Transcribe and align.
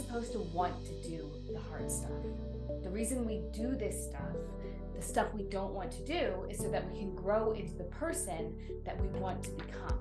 supposed 0.00 0.32
to 0.32 0.38
want 0.54 0.74
to 0.86 0.92
do 1.06 1.30
the 1.52 1.60
hard 1.68 1.90
stuff. 1.90 2.10
The 2.82 2.88
reason 2.88 3.26
we 3.26 3.42
do 3.52 3.76
this 3.76 4.06
stuff, 4.06 4.34
the 4.96 5.02
stuff 5.02 5.26
we 5.34 5.42
don't 5.42 5.74
want 5.74 5.92
to 5.92 6.04
do, 6.06 6.46
is 6.48 6.58
so 6.58 6.70
that 6.70 6.90
we 6.90 6.98
can 6.98 7.14
grow 7.14 7.52
into 7.52 7.74
the 7.74 7.84
person 7.84 8.56
that 8.86 8.98
we 8.98 9.08
want 9.20 9.42
to 9.44 9.50
become. 9.50 9.98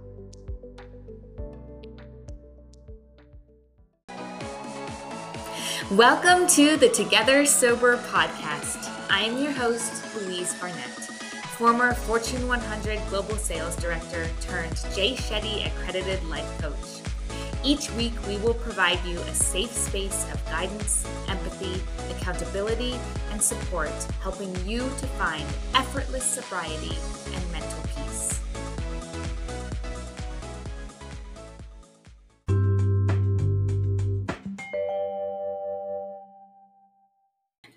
Welcome 5.92 6.48
to 6.50 6.78
the 6.78 6.90
Together 6.90 7.46
Sober 7.46 7.98
podcast. 7.98 8.90
I 9.10 9.24
am 9.24 9.44
your 9.44 9.52
host, 9.52 10.16
Louise 10.16 10.54
Barnett, 10.62 10.78
former 11.58 11.94
Fortune 11.94 12.48
100 12.48 13.02
Global 13.10 13.36
Sales 13.36 13.76
Director 13.76 14.30
turned 14.40 14.78
Jay 14.96 15.16
Shetty 15.16 15.68
accredited 15.68 16.24
life 16.30 16.62
coach. 16.62 17.09
Each 17.64 17.92
week, 17.92 18.14
we 18.26 18.38
will 18.38 18.54
provide 18.54 19.04
you 19.04 19.20
a 19.20 19.34
safe 19.34 19.72
space 19.72 20.26
of 20.32 20.44
guidance, 20.46 21.06
empathy, 21.28 21.82
accountability, 22.16 22.96
and 23.32 23.42
support, 23.42 23.92
helping 24.22 24.56
you 24.66 24.80
to 24.80 25.08
find 25.20 25.44
effortless 25.76 26.24
sobriety 26.24 26.98
and 27.34 27.52
mental 27.52 27.89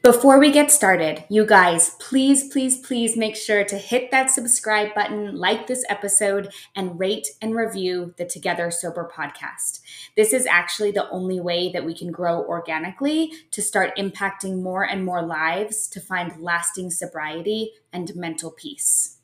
Before 0.03 0.41
we 0.41 0.51
get 0.51 0.73
started, 0.73 1.23
you 1.29 1.47
guys, 1.47 1.91
please, 2.01 2.49
please, 2.49 2.77
please 2.77 3.17
make 3.17 3.37
sure 3.37 3.63
to 3.63 3.79
hit 3.79 4.11
that 4.11 4.33
subscribe 4.33 4.93
button, 4.97 5.37
like 5.37 5.69
this 5.69 5.85
episode, 5.89 6.53
and 6.75 6.99
rate 6.99 7.29
and 7.41 7.55
review 7.55 8.13
the 8.17 8.25
Together 8.25 8.73
Sober 8.73 9.09
podcast. 9.15 9.79
This 10.17 10.33
is 10.33 10.45
actually 10.45 10.91
the 10.91 11.09
only 11.11 11.39
way 11.39 11.71
that 11.71 11.85
we 11.85 11.95
can 11.97 12.11
grow 12.11 12.45
organically 12.45 13.33
to 13.53 13.63
start 13.63 13.97
impacting 13.97 14.61
more 14.61 14.83
and 14.83 15.05
more 15.05 15.23
lives 15.23 15.87
to 15.91 16.01
find 16.01 16.43
lasting 16.43 16.91
sobriety 16.91 17.71
and 17.93 18.17
mental 18.17 18.51
peace. 18.51 19.19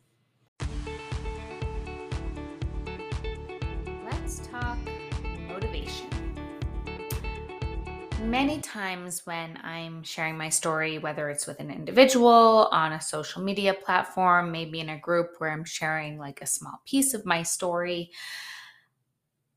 Many 8.22 8.60
times 8.60 9.24
when 9.26 9.58
I'm 9.62 10.02
sharing 10.02 10.36
my 10.36 10.48
story, 10.48 10.98
whether 10.98 11.30
it's 11.30 11.46
with 11.46 11.60
an 11.60 11.70
individual 11.70 12.68
on 12.72 12.92
a 12.92 13.00
social 13.00 13.42
media 13.42 13.72
platform, 13.72 14.50
maybe 14.50 14.80
in 14.80 14.88
a 14.88 14.98
group 14.98 15.36
where 15.38 15.52
I'm 15.52 15.64
sharing 15.64 16.18
like 16.18 16.42
a 16.42 16.46
small 16.46 16.82
piece 16.84 17.14
of 17.14 17.24
my 17.24 17.42
story, 17.44 18.10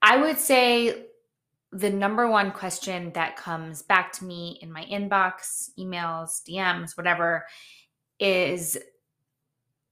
I 0.02 0.18
would 0.18 0.38
say 0.38 1.08
the 1.72 1.90
number 1.90 2.30
one 2.30 2.52
question 2.52 3.12
that 3.14 3.36
comes 3.36 3.82
back 3.82 4.12
to 4.14 4.26
me 4.26 4.60
in 4.62 4.72
my 4.72 4.86
inbox, 4.86 5.72
emails, 5.80 6.42
DMs, 6.48 6.96
whatever, 6.96 7.46
is 8.20 8.78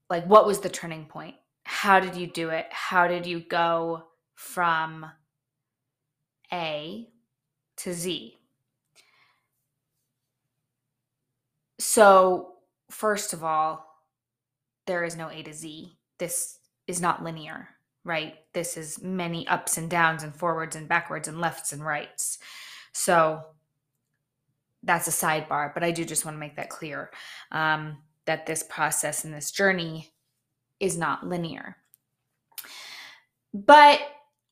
like, 0.08 0.24
what 0.26 0.46
was 0.46 0.60
the 0.60 0.68
turning 0.68 1.06
point? 1.06 1.34
How 1.64 1.98
did 2.00 2.14
you 2.14 2.26
do 2.26 2.50
it? 2.50 2.66
How 2.70 3.08
did 3.08 3.26
you 3.26 3.40
go 3.40 4.04
from 4.34 5.06
A 6.52 7.08
to 7.78 7.92
Z? 7.92 8.39
So, 11.92 12.52
first 12.88 13.32
of 13.32 13.42
all, 13.42 13.84
there 14.86 15.02
is 15.02 15.16
no 15.16 15.28
A 15.28 15.42
to 15.42 15.52
Z. 15.52 15.98
This 16.18 16.60
is 16.86 17.00
not 17.00 17.24
linear, 17.24 17.70
right? 18.04 18.34
This 18.52 18.76
is 18.76 19.02
many 19.02 19.44
ups 19.48 19.76
and 19.76 19.90
downs 19.90 20.22
and 20.22 20.32
forwards 20.32 20.76
and 20.76 20.88
backwards 20.88 21.26
and 21.26 21.40
lefts 21.40 21.72
and 21.72 21.84
rights. 21.84 22.38
So, 22.92 23.42
that's 24.84 25.08
a 25.08 25.10
sidebar, 25.10 25.74
but 25.74 25.82
I 25.82 25.90
do 25.90 26.04
just 26.04 26.24
want 26.24 26.36
to 26.36 26.38
make 26.38 26.54
that 26.54 26.70
clear 26.70 27.10
um, 27.50 27.98
that 28.24 28.46
this 28.46 28.62
process 28.62 29.24
and 29.24 29.34
this 29.34 29.50
journey 29.50 30.12
is 30.78 30.96
not 30.96 31.26
linear. 31.26 31.76
But 33.52 34.00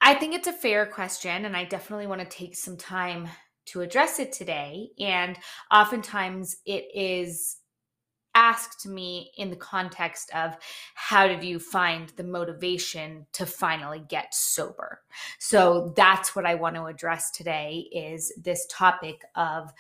I 0.01 0.15
think 0.15 0.35
it's 0.35 0.49
a 0.49 0.53
fair 0.53 0.87
question, 0.87 1.45
and 1.45 1.57
I 1.57 1.67
definitely 1.67 2.09
want 2.09 2.21
to 2.21 2.27
take 2.27 2.57
some 2.57 2.77
time 2.77 3.29
to 3.69 3.81
address 3.81 4.19
it 4.19 4.33
today. 4.33 4.91
And 4.99 5.39
oftentimes 5.71 6.57
it 6.67 6.89
is 6.95 7.59
asked 8.39 8.87
me 8.87 9.33
in 9.37 9.51
the 9.51 9.57
context 9.57 10.31
of 10.33 10.57
how 10.95 11.27
did 11.27 11.43
you 11.43 11.59
find 11.59 12.11
the 12.11 12.23
motivation 12.23 13.27
to 13.33 13.45
finally 13.45 14.01
get 14.09 14.33
sober 14.33 15.01
so 15.41 15.93
that's 15.97 16.37
what 16.37 16.47
i 16.47 16.55
want 16.55 16.77
to 16.77 16.85
address 16.85 17.33
today 17.33 17.89
is 17.91 18.33
this 18.41 18.65
topic 18.71 19.23
of 19.35 19.73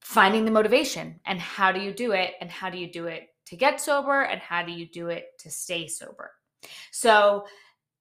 finding 0.00 0.44
the 0.44 0.50
motivation 0.50 1.18
and 1.24 1.40
how 1.40 1.72
do 1.72 1.80
you 1.80 1.90
do 1.90 2.12
it 2.12 2.32
and 2.40 2.50
how 2.50 2.68
do 2.68 2.76
you 2.76 2.90
do 2.92 3.06
it 3.06 3.28
to 3.46 3.56
get 3.56 3.80
sober 3.80 4.22
and 4.22 4.42
how 4.42 4.62
do 4.62 4.72
you 4.72 4.86
do 4.86 5.08
it 5.08 5.28
to 5.38 5.50
stay 5.50 5.88
sober 5.88 6.32
so 6.90 7.46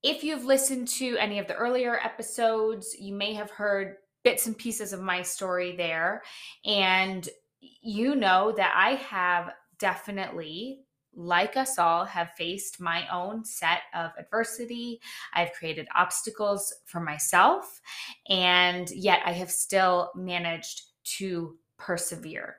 if 0.03 0.23
you've 0.25 0.45
listened 0.45 0.87
to 0.87 1.15
any 1.17 1.39
of 1.39 1.47
the 1.47 1.55
earlier 1.55 1.99
episodes 2.03 2.95
you 2.99 3.13
may 3.13 3.33
have 3.33 3.49
heard 3.49 3.95
bits 4.25 4.47
and 4.47 4.57
pieces 4.57 4.91
of 4.91 4.99
my 4.99 5.21
story 5.21 5.77
there. 5.77 6.23
And 6.65 7.29
you 7.61 8.15
know 8.15 8.51
that 8.57 8.73
I 8.75 8.95
have 8.95 9.51
definitely, 9.79 10.81
like 11.13 11.55
us 11.55 11.79
all, 11.79 12.03
have 12.03 12.33
faced 12.33 12.81
my 12.81 13.07
own 13.09 13.45
set 13.45 13.81
of 13.93 14.11
adversity. 14.19 14.99
I've 15.33 15.53
created 15.53 15.87
obstacles 15.95 16.73
for 16.85 16.99
myself, 16.99 17.79
and 18.27 18.89
yet 18.89 19.21
I 19.25 19.31
have 19.31 19.51
still 19.51 20.11
managed 20.15 20.81
to 21.17 21.55
persevere. 21.77 22.57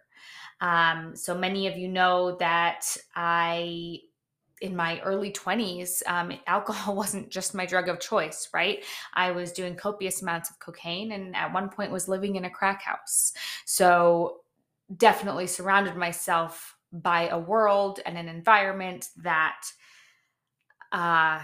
Um, 0.61 1.15
so 1.15 1.37
many 1.37 1.67
of 1.67 1.77
you 1.77 1.89
know 1.89 2.37
that 2.39 2.97
I 3.15 3.99
in 4.61 4.75
my 4.75 5.01
early 5.01 5.31
20s, 5.31 6.03
um, 6.07 6.33
alcohol 6.47 6.97
wasn't 6.97 7.29
just 7.29 7.55
my 7.55 7.67
drug 7.67 7.89
of 7.89 8.01
choice, 8.01 8.49
right? 8.55 8.85
I 9.15 9.31
was 9.33 9.53
doing 9.53 9.77
copious 9.77 10.23
amounts 10.23 10.51
of 10.51 10.59
cocaine 10.59 11.13
and 11.13 11.37
at 11.37 11.53
one 11.53 11.69
point 11.69 11.93
was 11.93 12.09
living 12.09 12.37
in 12.37 12.45
a 12.45 12.51
crack 12.51 12.83
house. 12.83 13.33
So, 13.65 14.41
definitely 14.97 15.49
surrounded 15.49 15.97
myself 15.97 16.77
by 16.93 17.29
a 17.29 17.39
world 17.39 17.99
and 18.07 18.17
an 18.17 18.29
environment 18.29 19.09
that, 19.17 19.63
uh, 20.93 21.41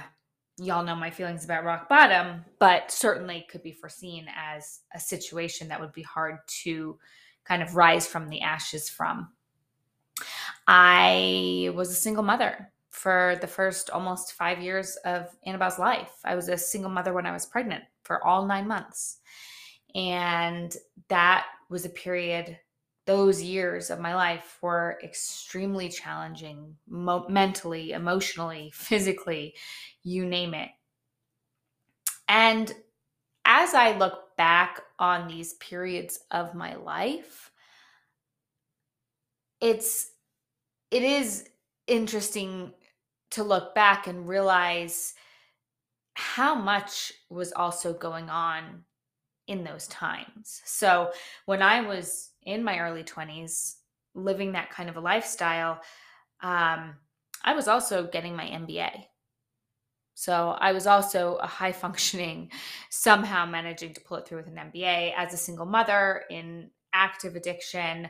y'all 0.59 0.85
know 0.85 0.95
my 0.95 1.11
feelings 1.11 1.45
about 1.45 1.65
rock 1.65 1.89
bottom, 1.89 2.45
but 2.61 2.91
certainly 2.91 3.45
could 3.51 3.63
be 3.63 3.73
foreseen 3.73 4.27
as 4.37 4.81
a 4.95 5.01
situation 5.01 5.67
that 5.69 5.81
would 5.81 5.93
be 5.93 6.03
hard 6.03 6.39
to 6.47 6.97
kind 7.45 7.63
of 7.63 7.75
rise 7.75 8.07
from 8.07 8.29
the 8.29 8.41
ashes 8.43 8.89
from. 8.89 9.29
I 10.69 11.73
was 11.75 11.91
a 11.91 11.95
single 11.95 12.23
mother 12.23 12.71
for 12.93 13.37
the 13.41 13.47
first 13.47 13.91
almost 13.91 14.35
five 14.35 14.61
years 14.61 14.97
of 15.05 15.35
Annabelle's 15.45 15.79
life. 15.79 16.13
I 16.25 16.35
was 16.35 16.49
a 16.49 16.59
single 16.59 16.91
mother 16.91 17.13
when 17.13 17.27
I 17.27 17.33
was 17.33 17.47
pregnant 17.47 17.83
for 18.05 18.25
all 18.25 18.47
nine 18.47 18.69
months. 18.69 19.19
And 19.95 20.75
that 21.09 21.47
was 21.71 21.85
a 21.85 21.91
period, 21.91 22.59
those 23.07 23.43
years 23.43 23.91
of 23.91 23.99
my 23.99 24.15
life 24.15 24.59
were 24.61 24.99
extremely 25.03 25.89
challenging 25.89 26.77
mo- 26.87 27.27
mentally, 27.29 27.93
emotionally, 27.93 28.71
physically, 28.75 29.55
you 30.03 30.27
name 30.27 30.55
it. 30.55 30.71
And 32.29 32.73
as 33.45 33.75
I 33.75 33.97
look 33.97 34.37
back 34.37 34.81
on 34.99 35.29
these 35.29 35.55
periods 35.55 36.21
of 36.31 36.55
my 36.55 36.75
life, 36.77 37.51
it's, 39.61 40.11
it 40.91 41.03
is 41.03 41.49
interesting 41.87 42.73
to 43.33 43.43
look 43.43 43.75
back 43.75 44.07
and 44.07 44.29
realize 44.29 45.15
how 46.15 46.55
much 46.55 47.13
was 47.31 47.53
also 47.53 47.93
going 47.93 48.29
on 48.29 48.85
in 49.47 49.65
those 49.65 49.87
times. 49.89 50.61
So 50.65 51.13
when 51.47 51.63
I 51.63 51.81
was 51.81 52.31
in 52.43 52.63
my 52.63 52.79
early 52.79 53.03
20s, 53.03 53.75
living 54.15 54.53
that 54.53 54.71
kind 54.71 54.89
of 54.89 54.97
a 54.97 55.01
lifestyle, 55.01 55.81
um, 56.43 56.95
I 57.45 57.55
was 57.55 57.69
also 57.69 58.07
getting 58.07 58.37
my 58.37 58.45
MBA. 58.45 59.05
So 60.15 60.51
I 60.51 60.73
was 60.73 60.87
also 60.87 61.37
a 61.37 61.47
high 61.47 61.73
functioning, 61.73 62.51
somehow 62.91 63.47
managing 63.47 63.95
to 63.95 64.01
pull 64.01 64.19
it 64.19 64.29
through 64.29 64.39
with 64.39 64.47
an 64.49 64.71
MBA 64.73 65.15
as 65.17 65.33
a 65.33 65.39
single 65.39 65.67
mother 65.67 66.25
in 66.31 66.71
active 66.93 67.35
addiction 67.35 68.09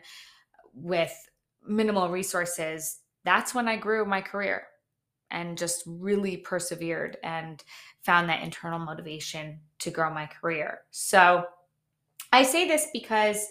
with 0.75 1.15
minimal 1.67 2.09
resources. 2.09 2.99
That's 3.25 3.55
when 3.55 3.69
I 3.69 3.77
grew 3.77 4.05
my 4.05 4.21
career 4.21 4.65
and 5.33 5.59
just 5.59 5.83
really 5.87 6.37
persevered 6.37 7.17
and 7.25 7.65
found 8.05 8.29
that 8.29 8.43
internal 8.43 8.79
motivation 8.79 9.59
to 9.81 9.91
grow 9.91 10.13
my 10.13 10.27
career. 10.27 10.83
So 10.91 11.45
I 12.33 12.45
say 12.45 12.69
this 12.69 12.87
because 12.93 13.49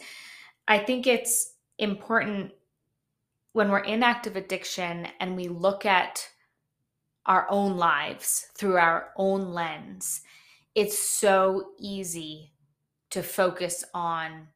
I 0.68 0.78
think 0.78 1.08
it's 1.08 1.56
important 1.78 2.52
when 3.54 3.70
we're 3.70 3.80
in 3.80 4.04
active 4.04 4.38
addiction 4.38 5.08
and 5.20 5.36
we 5.36 5.48
look 5.50 5.86
at 5.86 6.28
our 7.26 7.46
own 7.50 7.78
lives 7.78 8.48
through 8.56 8.78
our 8.78 9.10
own 9.18 9.54
lens, 9.54 10.22
it's 10.74 10.98
so 10.98 11.72
easy 11.78 12.54
to 13.10 13.22
focus 13.22 13.84
on 13.94 14.48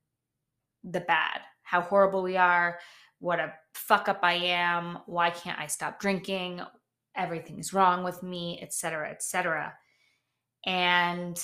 the 0.83 1.01
bad, 1.01 1.41
how 1.63 1.81
horrible 1.81 2.23
we 2.23 2.37
are, 2.37 2.79
what 3.19 3.39
a 3.39 3.53
fuck 3.73 4.07
up 4.07 4.19
I 4.23 4.33
am, 4.33 4.99
why 5.05 5.29
can't 5.29 5.59
I 5.59 5.67
stop 5.67 5.99
drinking, 5.99 6.61
everything's 7.17 7.73
wrong 7.73 8.03
with 8.03 8.23
me, 8.23 8.59
etc., 8.61 9.09
etc. 9.09 9.73
And 10.65 11.37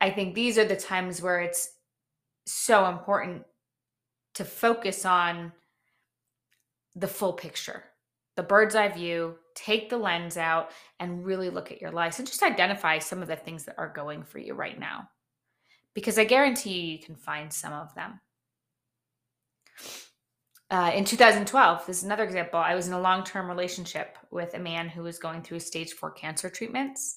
I 0.00 0.10
think 0.10 0.34
these 0.34 0.58
are 0.58 0.64
the 0.64 0.76
times 0.76 1.22
where 1.22 1.40
it's 1.40 1.72
so 2.46 2.86
important 2.86 3.44
to 4.34 4.44
focus 4.44 5.04
on 5.04 5.52
the 6.94 7.08
full 7.08 7.32
picture, 7.32 7.84
the 8.36 8.42
bird's 8.42 8.74
eye 8.74 8.88
view, 8.88 9.36
take 9.54 9.90
the 9.90 9.98
lens 9.98 10.36
out 10.36 10.70
and 10.98 11.24
really 11.24 11.50
look 11.50 11.70
at 11.70 11.80
your 11.80 11.90
life 11.90 12.18
and 12.18 12.26
just 12.26 12.42
identify 12.42 12.98
some 12.98 13.22
of 13.22 13.28
the 13.28 13.36
things 13.36 13.64
that 13.64 13.78
are 13.78 13.92
going 13.92 14.22
for 14.22 14.38
you 14.38 14.54
right 14.54 14.78
now. 14.78 15.08
Because 15.94 16.18
I 16.18 16.24
guarantee 16.24 16.80
you, 16.80 16.92
you 16.92 16.98
can 16.98 17.16
find 17.16 17.52
some 17.52 17.72
of 17.72 17.94
them. 17.94 18.20
Uh, 20.72 20.90
in 20.94 21.04
2012, 21.04 21.84
this 21.86 21.98
is 21.98 22.04
another 22.04 22.24
example. 22.24 22.58
I 22.58 22.74
was 22.74 22.86
in 22.86 22.94
a 22.94 23.00
long 23.00 23.24
term 23.24 23.46
relationship 23.46 24.16
with 24.30 24.54
a 24.54 24.58
man 24.58 24.88
who 24.88 25.02
was 25.02 25.18
going 25.18 25.42
through 25.42 25.60
stage 25.60 25.92
four 25.92 26.10
cancer 26.10 26.48
treatments. 26.48 27.16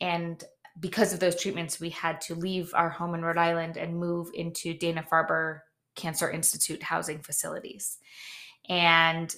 And 0.00 0.42
because 0.78 1.12
of 1.12 1.18
those 1.18 1.34
treatments, 1.34 1.80
we 1.80 1.90
had 1.90 2.20
to 2.22 2.36
leave 2.36 2.72
our 2.74 2.88
home 2.88 3.16
in 3.16 3.22
Rhode 3.22 3.38
Island 3.38 3.76
and 3.76 3.98
move 3.98 4.30
into 4.34 4.72
Dana 4.72 5.04
Farber 5.10 5.62
Cancer 5.96 6.30
Institute 6.30 6.80
housing 6.80 7.18
facilities. 7.18 7.98
And 8.68 9.34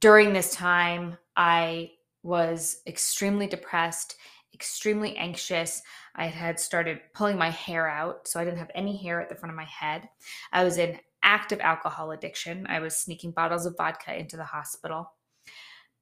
during 0.00 0.32
this 0.32 0.54
time, 0.54 1.18
I 1.36 1.90
was 2.22 2.80
extremely 2.86 3.46
depressed, 3.46 4.16
extremely 4.54 5.18
anxious. 5.18 5.82
I 6.14 6.28
had 6.28 6.58
started 6.58 7.00
pulling 7.12 7.36
my 7.36 7.50
hair 7.50 7.86
out, 7.86 8.26
so 8.26 8.40
I 8.40 8.44
didn't 8.44 8.58
have 8.58 8.70
any 8.74 8.96
hair 8.96 9.20
at 9.20 9.28
the 9.28 9.34
front 9.34 9.50
of 9.50 9.56
my 9.56 9.66
head. 9.66 10.08
I 10.50 10.64
was 10.64 10.78
in 10.78 10.98
active 11.22 11.60
alcohol 11.60 12.10
addiction. 12.10 12.66
I 12.68 12.80
was 12.80 12.96
sneaking 12.96 13.32
bottles 13.32 13.66
of 13.66 13.76
vodka 13.76 14.18
into 14.18 14.36
the 14.36 14.44
hospital. 14.44 15.12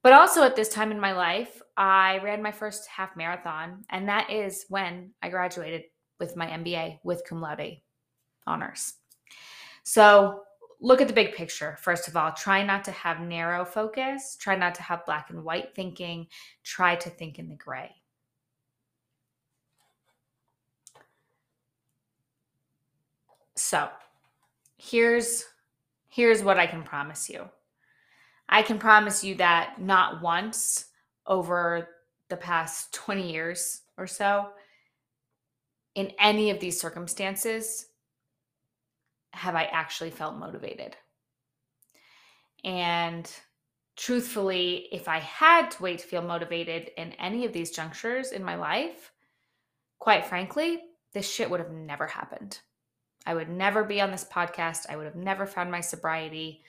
But 0.03 0.13
also 0.13 0.43
at 0.43 0.55
this 0.55 0.69
time 0.69 0.91
in 0.91 0.99
my 0.99 1.11
life, 1.11 1.61
I 1.77 2.19
ran 2.23 2.41
my 2.41 2.51
first 2.51 2.87
half 2.87 3.15
marathon, 3.15 3.83
and 3.89 4.09
that 4.09 4.31
is 4.31 4.65
when 4.69 5.11
I 5.21 5.29
graduated 5.29 5.83
with 6.19 6.35
my 6.35 6.47
MBA 6.47 6.99
with 7.03 7.23
cum 7.27 7.41
laude 7.41 7.77
honors. 8.47 8.95
So 9.83 10.41
look 10.79 11.01
at 11.01 11.07
the 11.07 11.13
big 11.13 11.33
picture. 11.35 11.77
First 11.81 12.07
of 12.07 12.17
all, 12.17 12.31
try 12.31 12.63
not 12.63 12.83
to 12.85 12.91
have 12.91 13.21
narrow 13.21 13.63
focus, 13.63 14.35
try 14.39 14.55
not 14.55 14.75
to 14.75 14.81
have 14.81 15.05
black 15.05 15.29
and 15.29 15.43
white 15.43 15.75
thinking, 15.75 16.27
try 16.63 16.95
to 16.95 17.09
think 17.09 17.37
in 17.37 17.47
the 17.47 17.55
gray. 17.55 17.91
So, 23.55 23.89
here's 24.81 25.45
here's 26.09 26.43
what 26.43 26.57
I 26.57 26.65
can 26.65 26.83
promise 26.83 27.29
you. 27.29 27.47
I 28.49 28.63
can 28.63 28.79
promise 28.79 29.23
you 29.23 29.35
that 29.35 29.79
not 29.79 30.21
once 30.21 30.85
over 31.25 31.87
the 32.29 32.35
past 32.35 32.93
20 32.93 33.31
years 33.31 33.81
or 33.97 34.07
so 34.07 34.49
in 35.95 36.11
any 36.19 36.49
of 36.49 36.59
these 36.59 36.81
circumstances 36.81 37.85
have 39.33 39.55
I 39.55 39.65
actually 39.65 40.09
felt 40.09 40.37
motivated. 40.37 40.97
And 42.63 43.31
truthfully, 43.95 44.87
if 44.91 45.07
I 45.07 45.19
had 45.19 45.71
to 45.71 45.83
wait 45.83 45.99
to 45.99 46.07
feel 46.07 46.21
motivated 46.21 46.91
in 46.97 47.13
any 47.13 47.45
of 47.45 47.53
these 47.53 47.71
junctures 47.71 48.31
in 48.31 48.43
my 48.43 48.55
life, 48.55 49.11
quite 49.99 50.25
frankly, 50.25 50.81
this 51.13 51.29
shit 51.31 51.49
would 51.49 51.59
have 51.59 51.71
never 51.71 52.07
happened. 52.07 52.59
I 53.25 53.33
would 53.33 53.49
never 53.49 53.83
be 53.83 54.01
on 54.01 54.11
this 54.11 54.25
podcast. 54.25 54.87
I 54.89 54.97
would 54.97 55.05
have 55.05 55.15
never 55.15 55.45
found 55.45 55.71
my 55.71 55.81
sobriety. 55.81 56.63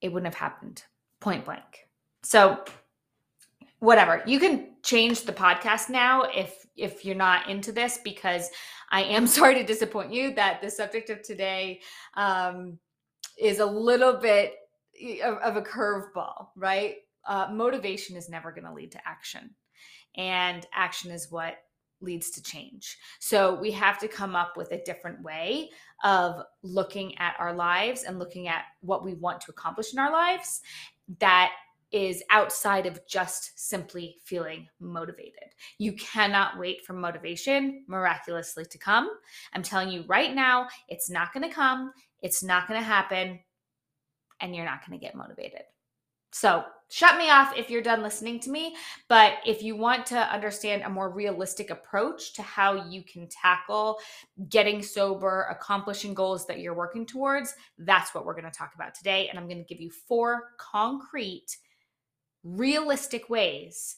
It 0.00 0.12
wouldn't 0.12 0.32
have 0.32 0.40
happened, 0.40 0.84
point 1.20 1.44
blank. 1.44 1.88
So, 2.22 2.62
whatever. 3.78 4.22
You 4.26 4.38
can 4.38 4.74
change 4.82 5.22
the 5.22 5.32
podcast 5.32 5.88
now 5.88 6.22
if 6.22 6.66
if 6.76 7.04
you're 7.04 7.14
not 7.14 7.48
into 7.48 7.72
this 7.72 7.98
because 8.04 8.50
I 8.90 9.02
am 9.02 9.26
sorry 9.26 9.54
to 9.54 9.64
disappoint 9.64 10.12
you 10.12 10.34
that 10.34 10.60
the 10.60 10.70
subject 10.70 11.10
of 11.10 11.22
today 11.22 11.80
um, 12.14 12.78
is 13.38 13.58
a 13.58 13.66
little 13.66 14.14
bit 14.14 14.54
of, 15.24 15.36
of 15.38 15.56
a 15.56 15.62
curveball, 15.62 16.48
right? 16.56 16.96
Uh, 17.26 17.48
motivation 17.52 18.16
is 18.16 18.28
never 18.28 18.52
going 18.52 18.64
to 18.64 18.72
lead 18.72 18.92
to 18.92 19.08
action, 19.08 19.50
and 20.16 20.66
action 20.72 21.10
is 21.10 21.30
what 21.30 21.56
leads 22.00 22.30
to 22.30 22.42
change. 22.42 22.98
So 23.20 23.54
we 23.54 23.70
have 23.72 23.98
to 24.00 24.08
come 24.08 24.36
up 24.36 24.56
with 24.56 24.72
a 24.72 24.82
different 24.84 25.22
way 25.22 25.70
of 26.04 26.42
looking 26.62 27.16
at 27.18 27.34
our 27.38 27.54
lives 27.54 28.04
and 28.04 28.18
looking 28.18 28.48
at 28.48 28.64
what 28.80 29.04
we 29.04 29.14
want 29.14 29.40
to 29.42 29.50
accomplish 29.50 29.92
in 29.92 29.98
our 29.98 30.12
lives 30.12 30.60
that 31.20 31.52
is 31.92 32.22
outside 32.30 32.84
of 32.84 33.00
just 33.06 33.58
simply 33.58 34.16
feeling 34.24 34.66
motivated. 34.80 35.48
You 35.78 35.92
cannot 35.92 36.58
wait 36.58 36.84
for 36.84 36.92
motivation 36.92 37.84
miraculously 37.86 38.64
to 38.66 38.78
come. 38.78 39.08
I'm 39.52 39.62
telling 39.62 39.90
you 39.90 40.04
right 40.08 40.34
now, 40.34 40.66
it's 40.88 41.08
not 41.08 41.32
going 41.32 41.48
to 41.48 41.54
come, 41.54 41.92
it's 42.22 42.42
not 42.42 42.66
going 42.66 42.80
to 42.80 42.86
happen, 42.86 43.38
and 44.40 44.54
you're 44.54 44.64
not 44.64 44.86
going 44.86 44.98
to 44.98 45.04
get 45.04 45.14
motivated. 45.14 45.62
So, 46.38 46.64
shut 46.90 47.16
me 47.16 47.30
off 47.30 47.56
if 47.56 47.70
you're 47.70 47.80
done 47.80 48.02
listening 48.02 48.40
to 48.40 48.50
me. 48.50 48.76
But 49.08 49.38
if 49.46 49.62
you 49.62 49.74
want 49.74 50.04
to 50.06 50.18
understand 50.18 50.82
a 50.82 50.90
more 50.90 51.08
realistic 51.08 51.70
approach 51.70 52.34
to 52.34 52.42
how 52.42 52.90
you 52.90 53.02
can 53.02 53.26
tackle 53.28 53.98
getting 54.50 54.82
sober, 54.82 55.46
accomplishing 55.50 56.12
goals 56.12 56.46
that 56.46 56.60
you're 56.60 56.74
working 56.74 57.06
towards, 57.06 57.54
that's 57.78 58.14
what 58.14 58.26
we're 58.26 58.34
going 58.34 58.44
to 58.44 58.50
talk 58.50 58.74
about 58.74 58.94
today. 58.94 59.30
And 59.30 59.38
I'm 59.38 59.48
going 59.48 59.64
to 59.64 59.64
give 59.64 59.80
you 59.80 59.90
four 59.90 60.50
concrete 60.58 61.56
realistic 62.44 63.30
ways 63.30 63.96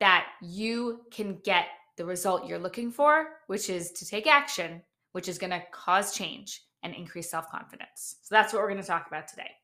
that 0.00 0.26
you 0.42 1.02
can 1.12 1.38
get 1.44 1.66
the 1.96 2.04
result 2.04 2.48
you're 2.48 2.58
looking 2.58 2.90
for, 2.90 3.28
which 3.46 3.70
is 3.70 3.92
to 3.92 4.04
take 4.04 4.26
action, 4.26 4.82
which 5.12 5.28
is 5.28 5.38
going 5.38 5.50
to 5.50 5.62
cause 5.70 6.12
change 6.12 6.64
and 6.82 6.92
increase 6.92 7.30
self 7.30 7.48
confidence. 7.52 8.16
So 8.22 8.34
that's 8.34 8.52
what 8.52 8.60
we're 8.60 8.70
going 8.70 8.82
to 8.82 8.86
talk 8.86 9.06
about 9.06 9.28
today. 9.28 9.61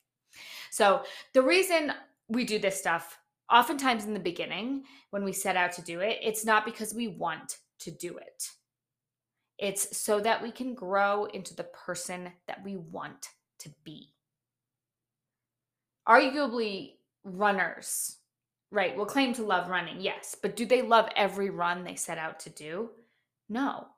So, 0.71 1.03
the 1.35 1.43
reason 1.43 1.93
we 2.29 2.45
do 2.45 2.59
this 2.59 2.79
stuff, 2.79 3.19
oftentimes 3.51 4.05
in 4.05 4.15
the 4.15 4.21
beginning, 4.21 4.85
when 5.11 5.25
we 5.25 5.33
set 5.33 5.57
out 5.57 5.73
to 5.73 5.83
do 5.83 6.01
it, 6.01 6.19
it's 6.23 6.45
not 6.45 6.65
because 6.65 6.95
we 6.95 7.09
want 7.09 7.59
to 7.81 7.91
do 7.91 8.19
it. 8.19 8.51
It's 9.59 9.97
so 9.97 10.21
that 10.21 10.43
we 10.43 10.53
can 10.53 10.75
grow 10.75 11.25
into 11.25 11.55
the 11.55 11.65
person 11.65 12.31
that 12.47 12.63
we 12.65 12.77
want 12.77 13.29
to 13.61 13.71
be. 13.83 14.15
Arguably, 16.09 16.95
runners, 17.25 18.19
right, 18.71 18.97
will 18.97 19.07
claim 19.07 19.33
to 19.35 19.43
love 19.43 19.69
running, 19.69 20.01
yes, 20.01 20.37
but 20.41 20.57
do 20.57 20.65
they 20.65 20.83
love 20.83 21.09
every 21.17 21.51
run 21.51 21.85
they 21.85 21.97
set 21.97 22.19
out 22.19 22.41
to 22.41 22.51
do? 22.51 22.91
No. 23.49 23.89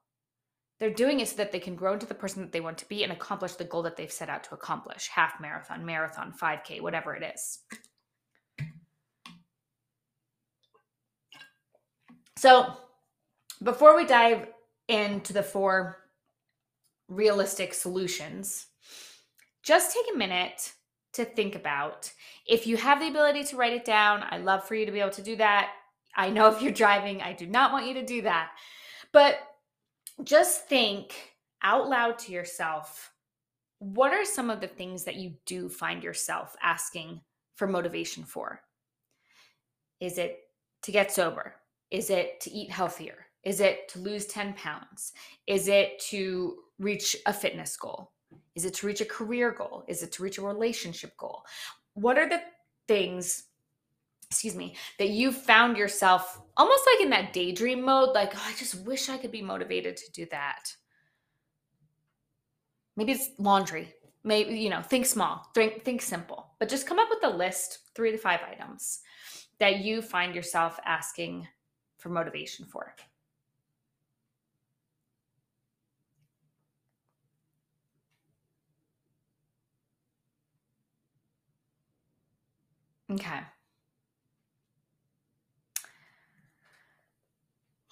They're 0.80 0.90
doing 0.90 1.20
it 1.20 1.28
so 1.28 1.36
that 1.36 1.52
they 1.52 1.60
can 1.60 1.76
grow 1.76 1.92
into 1.92 2.06
the 2.06 2.14
person 2.14 2.40
that 2.40 2.52
they 2.52 2.62
want 2.62 2.78
to 2.78 2.88
be 2.88 3.04
and 3.04 3.12
accomplish 3.12 3.52
the 3.52 3.64
goal 3.64 3.82
that 3.82 3.96
they've 3.96 4.10
set 4.10 4.30
out 4.30 4.44
to 4.44 4.54
accomplish 4.54 5.08
half 5.08 5.38
marathon, 5.38 5.84
marathon, 5.84 6.32
5K, 6.32 6.80
whatever 6.80 7.14
it 7.14 7.22
is. 7.34 7.58
So, 12.38 12.72
before 13.62 13.94
we 13.94 14.06
dive 14.06 14.46
into 14.88 15.34
the 15.34 15.42
four 15.42 15.98
realistic 17.08 17.74
solutions, 17.74 18.66
just 19.62 19.94
take 19.94 20.06
a 20.14 20.16
minute 20.16 20.72
to 21.12 21.26
think 21.26 21.54
about. 21.54 22.10
If 22.46 22.66
you 22.66 22.78
have 22.78 23.00
the 23.00 23.08
ability 23.08 23.44
to 23.44 23.56
write 23.56 23.74
it 23.74 23.84
down, 23.84 24.24
I 24.30 24.38
love 24.38 24.66
for 24.66 24.74
you 24.74 24.86
to 24.86 24.92
be 24.92 25.00
able 25.00 25.10
to 25.10 25.22
do 25.22 25.36
that. 25.36 25.72
I 26.16 26.30
know 26.30 26.48
if 26.48 26.62
you're 26.62 26.72
driving, 26.72 27.20
I 27.20 27.34
do 27.34 27.46
not 27.46 27.72
want 27.72 27.86
you 27.86 27.94
to 27.94 28.06
do 28.06 28.22
that. 28.22 28.52
But 29.12 29.40
just 30.24 30.68
think 30.68 31.34
out 31.62 31.88
loud 31.88 32.18
to 32.20 32.32
yourself 32.32 33.12
what 33.80 34.12
are 34.12 34.26
some 34.26 34.50
of 34.50 34.60
the 34.60 34.68
things 34.68 35.04
that 35.04 35.16
you 35.16 35.32
do 35.46 35.68
find 35.68 36.04
yourself 36.04 36.54
asking 36.62 37.20
for 37.56 37.66
motivation 37.66 38.24
for? 38.24 38.60
Is 40.00 40.18
it 40.18 40.38
to 40.82 40.92
get 40.92 41.10
sober? 41.10 41.54
Is 41.90 42.10
it 42.10 42.40
to 42.42 42.50
eat 42.50 42.70
healthier? 42.70 43.26
Is 43.42 43.60
it 43.60 43.88
to 43.88 43.98
lose 43.98 44.26
10 44.26 44.52
pounds? 44.52 45.12
Is 45.46 45.66
it 45.66 45.98
to 46.10 46.58
reach 46.78 47.16
a 47.26 47.32
fitness 47.32 47.74
goal? 47.76 48.12
Is 48.54 48.66
it 48.66 48.74
to 48.74 48.86
reach 48.86 49.00
a 49.00 49.06
career 49.06 49.50
goal? 49.50 49.84
Is 49.88 50.02
it 50.02 50.12
to 50.12 50.22
reach 50.22 50.36
a 50.36 50.42
relationship 50.42 51.16
goal? 51.16 51.42
What 51.94 52.18
are 52.18 52.28
the 52.28 52.42
things, 52.86 53.44
excuse 54.30 54.54
me, 54.54 54.76
that 54.98 55.08
you 55.08 55.32
found 55.32 55.76
yourself 55.76 56.40
almost 56.56 56.84
like 56.92 57.02
in 57.02 57.10
that 57.10 57.32
daydream 57.32 57.82
mode, 57.82 58.14
like, 58.14 58.32
oh, 58.34 58.44
I 58.46 58.54
just 58.56 58.86
wish 58.86 59.08
I 59.08 59.18
could 59.18 59.32
be 59.32 59.42
motivated 59.42 59.96
to 59.96 60.12
do 60.12 60.26
that. 60.30 60.72
Maybe 62.96 63.12
it's 63.12 63.30
laundry. 63.38 63.92
Maybe, 64.22 64.58
you 64.58 64.70
know, 64.70 64.82
think 64.82 65.06
small, 65.06 65.50
think, 65.54 65.82
think 65.84 66.02
simple, 66.02 66.54
but 66.58 66.68
just 66.68 66.86
come 66.86 66.98
up 66.98 67.08
with 67.10 67.24
a 67.24 67.36
list, 67.36 67.78
three 67.94 68.12
to 68.12 68.18
five 68.18 68.40
items 68.48 69.00
that 69.58 69.80
you 69.80 70.02
find 70.02 70.34
yourself 70.34 70.78
asking 70.84 71.48
for 71.98 72.10
motivation 72.10 72.66
for. 72.66 72.94
Okay. 83.10 83.40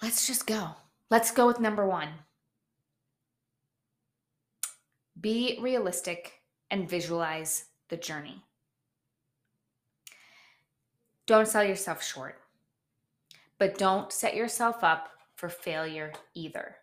Let's 0.01 0.27
just 0.27 0.47
go. 0.47 0.75
Let's 1.09 1.31
go 1.31 1.47
with 1.47 1.59
number 1.59 1.85
one. 1.85 2.09
Be 5.19 5.59
realistic 5.61 6.41
and 6.71 6.89
visualize 6.89 7.65
the 7.89 7.97
journey. 7.97 8.43
Don't 11.25 11.47
sell 11.47 11.63
yourself 11.63 12.03
short, 12.03 12.39
but 13.57 13.77
don't 13.77 14.11
set 14.11 14.35
yourself 14.35 14.83
up 14.83 15.09
for 15.35 15.49
failure 15.49 16.13
either. 16.33 16.77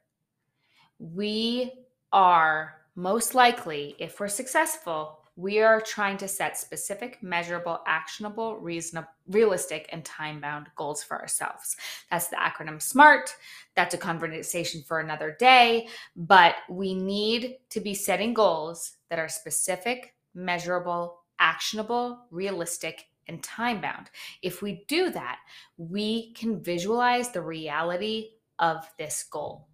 We 0.98 1.72
are 2.12 2.74
most 2.94 3.34
likely, 3.34 3.96
if 3.98 4.20
we're 4.20 4.28
successful, 4.28 5.25
we 5.36 5.60
are 5.60 5.82
trying 5.82 6.16
to 6.16 6.28
set 6.28 6.56
specific, 6.56 7.22
measurable, 7.22 7.80
actionable, 7.86 8.56
reasonable, 8.56 9.08
realistic, 9.28 9.88
and 9.92 10.02
time 10.04 10.40
bound 10.40 10.68
goals 10.76 11.02
for 11.02 11.20
ourselves. 11.20 11.76
That's 12.10 12.28
the 12.28 12.36
acronym 12.36 12.80
SMART. 12.80 13.36
That's 13.74 13.94
a 13.94 13.98
conversation 13.98 14.82
for 14.82 15.00
another 15.00 15.36
day. 15.38 15.88
But 16.16 16.54
we 16.70 16.94
need 16.94 17.56
to 17.70 17.80
be 17.80 17.92
setting 17.92 18.32
goals 18.32 18.96
that 19.10 19.18
are 19.18 19.28
specific, 19.28 20.14
measurable, 20.34 21.20
actionable, 21.38 22.24
realistic, 22.30 23.04
and 23.28 23.42
time 23.42 23.82
bound. 23.82 24.10
If 24.40 24.62
we 24.62 24.84
do 24.88 25.10
that, 25.10 25.38
we 25.76 26.32
can 26.32 26.62
visualize 26.62 27.30
the 27.30 27.42
reality 27.42 28.30
of 28.58 28.88
this 28.98 29.24
goal. 29.30 29.68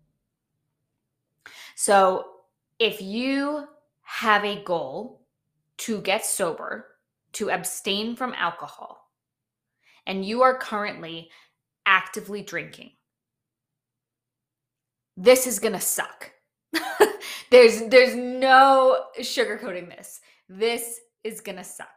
So 1.76 2.24
if 2.78 3.00
you 3.00 3.68
have 4.02 4.44
a 4.44 4.62
goal 4.64 5.21
to 5.82 6.00
get 6.00 6.24
sober, 6.24 6.86
to 7.32 7.50
abstain 7.50 8.16
from 8.16 8.34
alcohol, 8.34 9.10
and 10.06 10.24
you 10.24 10.42
are 10.42 10.58
currently 10.58 11.30
actively 11.86 12.42
drinking, 12.42 12.90
this 15.16 15.46
is 15.46 15.58
going 15.58 15.74
to 15.74 15.80
suck. 15.80 16.30
there's 17.50 17.82
there's 17.88 18.14
no 18.14 19.06
sugarcoating 19.20 19.88
this. 19.88 20.20
This 20.48 21.00
is 21.22 21.40
going 21.40 21.58
to 21.58 21.64
suck. 21.64 21.88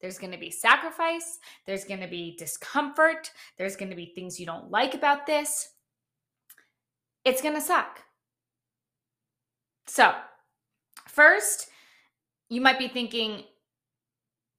There's 0.00 0.18
going 0.18 0.32
to 0.32 0.38
be 0.38 0.50
sacrifice, 0.50 1.38
there's 1.64 1.84
going 1.84 2.00
to 2.00 2.08
be 2.08 2.34
discomfort, 2.36 3.30
there's 3.56 3.76
going 3.76 3.90
to 3.90 3.96
be 3.96 4.12
things 4.14 4.40
you 4.40 4.46
don't 4.46 4.68
like 4.68 4.94
about 4.94 5.26
this. 5.26 5.68
It's 7.24 7.40
going 7.40 7.54
to 7.54 7.60
suck. 7.60 8.00
So, 9.86 10.12
first, 11.06 11.68
you 12.52 12.60
might 12.60 12.78
be 12.78 12.86
thinking, 12.86 13.44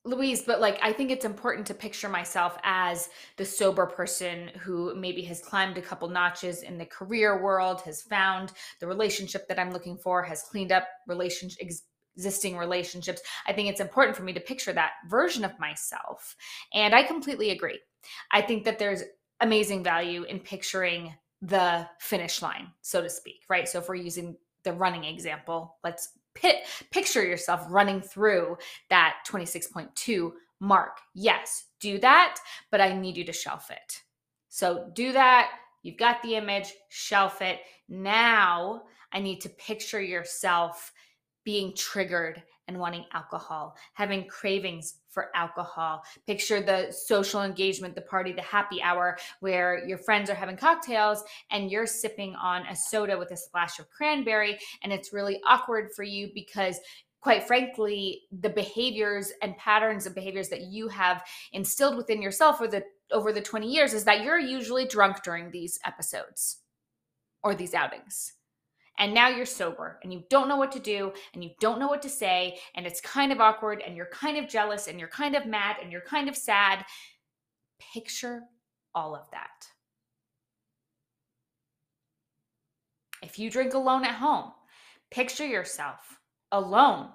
Louise, 0.03 0.41
but 0.41 0.59
like, 0.59 0.79
I 0.81 0.91
think 0.91 1.12
it's 1.12 1.25
important 1.25 1.67
to 1.67 1.75
picture 1.75 2.09
myself 2.09 2.57
as 2.63 3.09
the 3.38 3.45
sober 3.45 3.85
person 3.85 4.50
who 4.59 4.95
maybe 4.95 5.21
has 5.21 5.39
climbed 5.39 5.77
a 5.77 5.81
couple 5.81 6.09
notches 6.09 6.63
in 6.63 6.79
the 6.79 6.88
career 6.88 7.39
world, 7.39 7.81
has 7.81 8.01
found 8.01 8.51
the 8.79 8.88
relationship 8.88 9.47
that 9.47 9.59
I'm 9.59 9.71
looking 9.71 9.95
for, 9.95 10.23
has 10.23 10.41
cleaned 10.41 10.71
up 10.71 10.88
relationship 11.07 11.69
existing 12.15 12.57
relationships. 12.57 13.21
I 13.47 13.53
think 13.53 13.69
it's 13.69 13.79
important 13.79 14.17
for 14.17 14.23
me 14.23 14.33
to 14.33 14.39
picture 14.39 14.73
that 14.73 14.93
version 15.07 15.45
of 15.45 15.59
myself. 15.59 16.35
And 16.73 16.95
I 16.95 17.03
completely 17.03 17.51
agree. 17.51 17.79
I 18.31 18.41
think 18.41 18.65
that 18.65 18.79
there's 18.79 19.03
amazing 19.39 19.83
value 19.83 20.23
in 20.23 20.39
picturing 20.39 21.13
the 21.41 21.88
finish 22.00 22.41
line, 22.41 22.71
so 22.81 23.01
to 23.01 23.09
speak, 23.09 23.41
right? 23.50 23.67
So 23.67 23.79
if 23.79 23.88
we're 23.88 23.95
using 23.95 24.35
the 24.63 24.73
running 24.73 25.03
example, 25.03 25.77
let's 25.83 26.09
pit, 26.36 26.63
picture 26.92 27.25
yourself 27.25 27.66
running 27.70 28.02
through 28.02 28.58
that 28.90 29.18
26.2 29.28 30.32
mark. 30.60 31.00
Yes, 31.13 31.66
do 31.80 32.00
that, 32.00 32.40
but 32.72 32.82
I 32.82 32.94
need 32.94 33.18
you 33.18 33.25
to 33.25 33.34
shelf 33.34 33.70
it. 33.70 34.02
So 34.50 34.90
do 34.94 35.12
that. 35.12 35.52
You've 35.84 35.98
got 35.98 36.22
the 36.22 36.36
image, 36.36 36.74
shelf 36.90 37.42
it. 37.42 37.60
Now 37.90 38.84
I 39.12 39.20
need 39.20 39.42
to 39.42 39.50
picture 39.50 40.02
yourself 40.02 40.92
being 41.44 41.75
triggered 41.75 42.42
and 42.67 42.79
wanting 42.79 43.05
alcohol, 43.13 43.75
having 43.93 44.27
cravings 44.27 44.96
for 45.10 45.29
alcohol. 45.36 46.03
Picture 46.25 46.62
the 46.62 46.91
social 46.91 47.43
engagement, 47.43 47.96
the 47.96 48.01
party, 48.01 48.32
the 48.32 48.41
happy 48.41 48.82
hour 48.82 49.17
where 49.41 49.86
your 49.88 49.98
friends 49.98 50.29
are 50.29 50.36
having 50.36 50.58
cocktails 50.58 51.24
and 51.51 51.70
you're 51.72 51.86
sipping 51.86 52.36
on 52.36 52.65
a 52.67 52.75
soda 52.75 53.17
with 53.17 53.32
a 53.32 53.38
splash 53.38 53.79
of 53.79 53.89
cranberry. 53.89 54.58
And 54.82 54.91
it's 54.91 55.13
really 55.13 55.41
awkward 55.48 55.91
for 55.96 56.03
you 56.03 56.29
because 56.34 56.79
quite 57.22 57.43
frankly 57.43 58.24
the 58.32 58.50
behaviors 58.50 59.32
and 59.41 59.58
patterns 59.58 60.05
of 60.05 60.13
behaviors 60.13 60.50
that 60.50 60.62
you 60.62 60.89
have 60.89 61.24
instilled 61.53 61.96
within 61.96 62.22
yourself 62.22 62.58
over 62.58 62.67
the 62.67 62.84
over 63.12 63.32
the 63.32 63.41
20 63.41 63.72
years 63.72 63.93
is 63.93 64.03
that 64.03 64.24
you're 64.24 64.39
usually 64.39 64.86
drunk 64.86 65.24
during 65.24 65.51
these 65.51 65.79
episodes 65.86 66.58
or 67.43 67.55
these 67.55 67.74
outings 67.74 68.34
and 69.00 69.13
now 69.13 69.27
you're 69.27 69.45
sober 69.45 70.00
and 70.03 70.13
you 70.13 70.23
don't 70.29 70.47
know 70.47 70.57
what 70.57 70.71
to 70.71 70.79
do 70.79 71.12
and 71.33 71.43
you 71.43 71.51
don't 71.59 71.79
know 71.79 71.88
what 71.88 72.01
to 72.03 72.09
say 72.09 72.57
and 72.75 72.85
it's 72.85 73.01
kind 73.01 73.31
of 73.31 73.41
awkward 73.41 73.81
and 73.85 73.95
you're 73.95 74.07
kind 74.07 74.38
of 74.38 74.47
jealous 74.47 74.88
and 74.88 75.00
you're 75.00 75.09
kind 75.09 75.35
of 75.35 75.45
mad 75.45 75.77
and 75.81 75.91
you're 75.91 76.01
kind 76.01 76.29
of 76.29 76.35
sad. 76.35 76.85
Picture 77.93 78.43
all 78.93 79.15
of 79.15 79.29
that. 79.31 79.67
If 83.21 83.39
you 83.39 83.50
drink 83.50 83.73
alone 83.73 84.03
at 84.03 84.15
home, 84.15 84.51
picture 85.09 85.47
yourself 85.47 86.19
alone. 86.51 87.09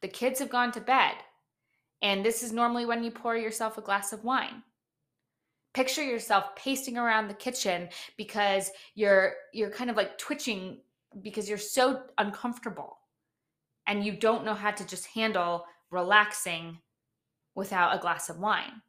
The 0.00 0.08
kids 0.08 0.40
have 0.40 0.50
gone 0.50 0.72
to 0.72 0.80
bed. 0.80 1.14
And 2.00 2.24
this 2.24 2.42
is 2.42 2.52
normally 2.52 2.84
when 2.84 3.04
you 3.04 3.12
pour 3.12 3.36
yourself 3.36 3.78
a 3.78 3.82
glass 3.82 4.12
of 4.12 4.24
wine 4.24 4.62
picture 5.74 6.02
yourself 6.02 6.54
pacing 6.56 6.98
around 6.98 7.28
the 7.28 7.34
kitchen 7.34 7.88
because 8.16 8.70
you're 8.94 9.34
you're 9.52 9.70
kind 9.70 9.90
of 9.90 9.96
like 9.96 10.18
twitching 10.18 10.78
because 11.20 11.48
you're 11.48 11.58
so 11.58 12.02
uncomfortable 12.18 12.96
and 13.86 14.04
you 14.04 14.12
don't 14.12 14.44
know 14.44 14.54
how 14.54 14.70
to 14.70 14.86
just 14.86 15.06
handle 15.06 15.64
relaxing 15.90 16.78
without 17.54 17.94
a 17.94 18.00
glass 18.00 18.30
of 18.30 18.38
wine. 18.38 18.80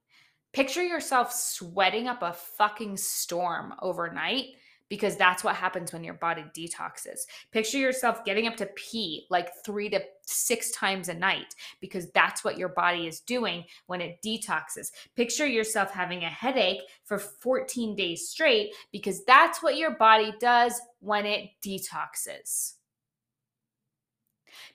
Picture 0.53 0.83
yourself 0.83 1.33
sweating 1.33 2.07
up 2.07 2.21
a 2.21 2.33
fucking 2.33 2.95
storm 2.95 3.73
overnight 3.81 4.45
because 4.89 5.15
that's 5.15 5.43
what 5.43 5.55
happens 5.55 5.91
when 5.91 6.03
your 6.03 6.13
body 6.15 6.43
detoxes. 6.55 7.21
Picture 7.51 7.77
yourself 7.77 8.23
getting 8.25 8.47
up 8.47 8.55
to 8.57 8.67
pee 8.75 9.25
like 9.29 9.49
three 9.65 9.89
to 9.89 10.01
six 10.25 10.71
times 10.71 11.09
a 11.09 11.13
night 11.13 11.55
because 11.81 12.11
that's 12.11 12.43
what 12.43 12.57
your 12.57 12.69
body 12.69 13.07
is 13.07 13.21
doing 13.21 13.63
when 13.87 14.01
it 14.01 14.17
detoxes. 14.23 14.91
Picture 15.15 15.47
yourself 15.47 15.91
having 15.91 16.23
a 16.23 16.29
headache 16.29 16.81
for 17.05 17.17
14 17.17 17.95
days 17.95 18.29
straight 18.29 18.73
because 18.91 19.23
that's 19.25 19.63
what 19.63 19.77
your 19.77 19.91
body 19.91 20.33
does 20.39 20.79
when 20.99 21.25
it 21.25 21.49
detoxes. 21.65 22.73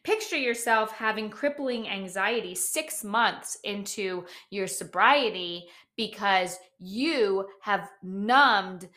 Picture 0.03 0.37
yourself 0.37 0.91
having 0.93 1.31
crippling 1.31 1.89
anxiety 1.89 2.55
six 2.55 3.05
months 3.05 3.59
into 3.65 4.25
your 4.51 4.67
sobriety 4.67 5.69
because 5.97 6.59
you 6.79 7.47
have 7.61 7.89
numbed 8.03 8.89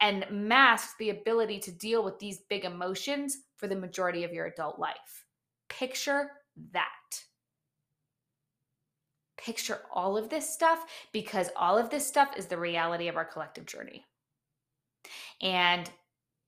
and 0.00 0.26
mask 0.30 0.96
the 0.98 1.10
ability 1.10 1.58
to 1.60 1.72
deal 1.72 2.02
with 2.02 2.18
these 2.18 2.40
big 2.48 2.64
emotions 2.64 3.38
for 3.56 3.66
the 3.66 3.76
majority 3.76 4.24
of 4.24 4.32
your 4.32 4.46
adult 4.46 4.78
life. 4.78 5.26
Picture 5.68 6.30
that. 6.72 6.86
Picture 9.36 9.80
all 9.92 10.16
of 10.16 10.28
this 10.28 10.52
stuff 10.52 10.84
because 11.12 11.48
all 11.56 11.78
of 11.78 11.90
this 11.90 12.06
stuff 12.06 12.30
is 12.36 12.46
the 12.46 12.58
reality 12.58 13.08
of 13.08 13.16
our 13.16 13.24
collective 13.24 13.66
journey. 13.66 14.04
And 15.40 15.90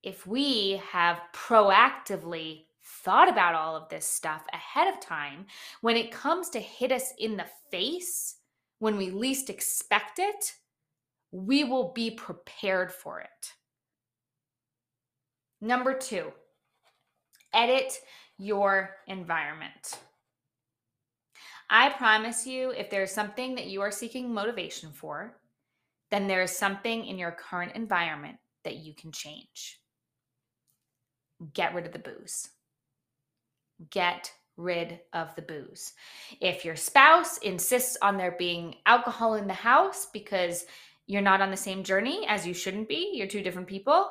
if 0.03 0.27
we 0.27 0.81
have 0.91 1.21
proactively 1.33 2.65
thought 2.85 3.29
about 3.29 3.55
all 3.55 3.77
of 3.77 3.89
this 3.89 4.05
stuff 4.05 4.45
ahead 4.53 4.93
of 4.93 5.01
time, 5.01 5.47
when 5.81 5.97
it 5.97 6.11
comes 6.13 6.51
to 6.51 6.61
hit 6.61 6.93
us 6.93 7.13
in 7.19 7.37
the 7.37 7.47
face, 7.71 8.37
when 8.79 8.97
we 8.97 9.11
least 9.11 9.49
expect 9.49 10.19
it, 10.19 10.53
we 11.33 11.65
will 11.65 11.93
be 11.93 12.11
prepared 12.11 12.93
for 12.93 13.21
it. 13.21 13.53
Number 15.61 15.95
two, 15.95 16.31
edit 17.55 17.99
your 18.39 18.97
environment. 19.07 19.99
I 21.71 21.89
promise 21.89 22.47
you, 22.47 22.71
if 22.71 22.91
there's 22.91 23.11
something 23.11 23.55
that 23.55 23.67
you 23.67 23.81
are 23.81 23.91
seeking 23.91 24.33
motivation 24.33 24.93
for, 24.93 25.39
then 26.11 26.27
there 26.27 26.43
is 26.43 26.55
something 26.55 27.07
in 27.07 27.19
your 27.19 27.33
current 27.33 27.73
environment 27.75 28.37
that 28.65 28.77
you 28.77 28.95
can 28.95 29.11
change. 29.11 29.81
Get 31.55 31.75
rid 31.75 31.87
of 31.87 31.93
the 31.93 31.99
booze. 31.99 32.51
Get 33.89 34.31
rid 34.59 35.01
of 35.15 35.35
the 35.35 35.43
booze. 35.43 35.95
If 36.41 36.65
your 36.65 36.77
spouse 36.77 37.39
insists 37.39 37.97
on 38.03 38.19
there 38.19 38.37
being 38.39 38.75
alcohol 38.85 39.35
in 39.35 39.47
the 39.47 39.55
house 39.55 40.07
because 40.13 40.67
you're 41.13 41.23
not 41.23 41.41
on 41.41 41.51
the 41.51 41.57
same 41.57 41.85
journey 41.85 42.27
as 42.29 42.47
you 42.47 42.55
shouldn't 42.55 42.89
be, 42.89 43.11
you're 43.15 43.27
two 43.27 43.43
different 43.43 43.69
people, 43.69 44.11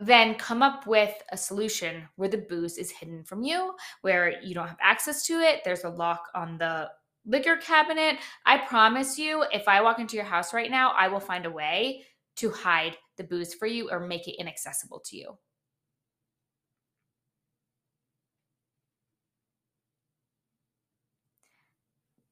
then 0.00 0.34
come 0.34 0.62
up 0.62 0.86
with 0.86 1.14
a 1.32 1.36
solution 1.36 2.08
where 2.16 2.28
the 2.28 2.38
booze 2.38 2.78
is 2.78 2.90
hidden 2.90 3.24
from 3.24 3.42
you, 3.42 3.74
where 4.02 4.42
you 4.42 4.54
don't 4.54 4.68
have 4.68 4.78
access 4.80 5.26
to 5.26 5.34
it. 5.40 5.60
There's 5.64 5.84
a 5.84 5.88
lock 5.88 6.28
on 6.34 6.58
the 6.58 6.88
liquor 7.26 7.56
cabinet, 7.56 8.18
I 8.44 8.58
promise 8.58 9.18
you, 9.18 9.44
if 9.52 9.66
I 9.66 9.80
walk 9.80 9.98
into 9.98 10.16
your 10.16 10.24
house 10.24 10.52
right 10.52 10.70
now, 10.70 10.92
I 10.92 11.08
will 11.08 11.20
find 11.20 11.46
a 11.46 11.50
way 11.50 12.04
to 12.36 12.50
hide 12.50 12.96
the 13.16 13.24
booze 13.24 13.54
for 13.54 13.66
you 13.66 13.90
or 13.90 14.00
make 14.00 14.28
it 14.28 14.38
inaccessible 14.38 15.00
to 15.06 15.16
you. 15.16 15.38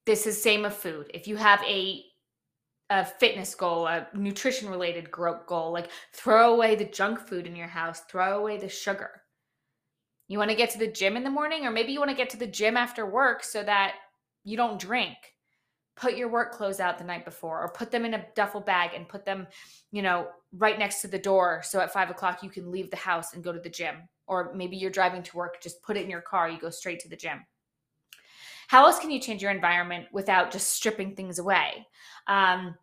This 0.04 0.26
is 0.26 0.42
same 0.42 0.64
of 0.64 0.74
food. 0.74 1.10
If 1.14 1.28
you 1.28 1.36
have 1.36 1.62
a 1.62 2.02
a 2.92 3.06
fitness 3.06 3.54
goal, 3.54 3.86
a 3.86 4.06
nutrition 4.12 4.68
related 4.68 5.10
goal, 5.10 5.72
like 5.72 5.88
throw 6.12 6.52
away 6.52 6.74
the 6.74 6.84
junk 6.84 7.18
food 7.20 7.46
in 7.46 7.56
your 7.56 7.66
house, 7.66 8.00
throw 8.00 8.38
away 8.38 8.58
the 8.58 8.68
sugar. 8.68 9.22
You 10.28 10.38
want 10.38 10.50
to 10.50 10.56
get 10.56 10.70
to 10.70 10.78
the 10.78 10.92
gym 10.92 11.16
in 11.16 11.24
the 11.24 11.30
morning, 11.30 11.64
or 11.64 11.70
maybe 11.70 11.92
you 11.92 11.98
want 11.98 12.10
to 12.10 12.16
get 12.16 12.28
to 12.30 12.36
the 12.36 12.46
gym 12.46 12.76
after 12.76 13.06
work 13.06 13.44
so 13.44 13.62
that 13.62 13.94
you 14.44 14.58
don't 14.58 14.78
drink. 14.78 15.16
Put 15.96 16.16
your 16.16 16.28
work 16.28 16.52
clothes 16.52 16.80
out 16.80 16.98
the 16.98 17.04
night 17.04 17.24
before, 17.24 17.62
or 17.62 17.70
put 17.70 17.90
them 17.90 18.04
in 18.04 18.12
a 18.12 18.26
duffel 18.36 18.60
bag 18.60 18.90
and 18.94 19.08
put 19.08 19.24
them, 19.24 19.46
you 19.90 20.02
know, 20.02 20.28
right 20.58 20.78
next 20.78 21.00
to 21.00 21.08
the 21.08 21.18
door. 21.18 21.62
So 21.64 21.80
at 21.80 21.94
five 21.94 22.10
o'clock, 22.10 22.42
you 22.42 22.50
can 22.50 22.70
leave 22.70 22.90
the 22.90 22.96
house 22.96 23.32
and 23.32 23.42
go 23.42 23.52
to 23.52 23.60
the 23.60 23.70
gym. 23.70 24.06
Or 24.26 24.52
maybe 24.54 24.76
you're 24.76 24.90
driving 24.90 25.22
to 25.22 25.36
work, 25.36 25.62
just 25.62 25.82
put 25.82 25.96
it 25.96 26.04
in 26.04 26.10
your 26.10 26.20
car, 26.20 26.50
you 26.50 26.58
go 26.58 26.70
straight 26.70 27.00
to 27.00 27.08
the 27.08 27.16
gym. 27.16 27.40
How 28.72 28.86
else 28.86 28.98
can 28.98 29.10
you 29.10 29.20
change 29.20 29.42
your 29.42 29.50
environment 29.50 30.06
without 30.14 30.50
just 30.50 30.70
stripping 30.70 31.14
things 31.14 31.38
away? 31.38 31.86
Um, 32.26 32.74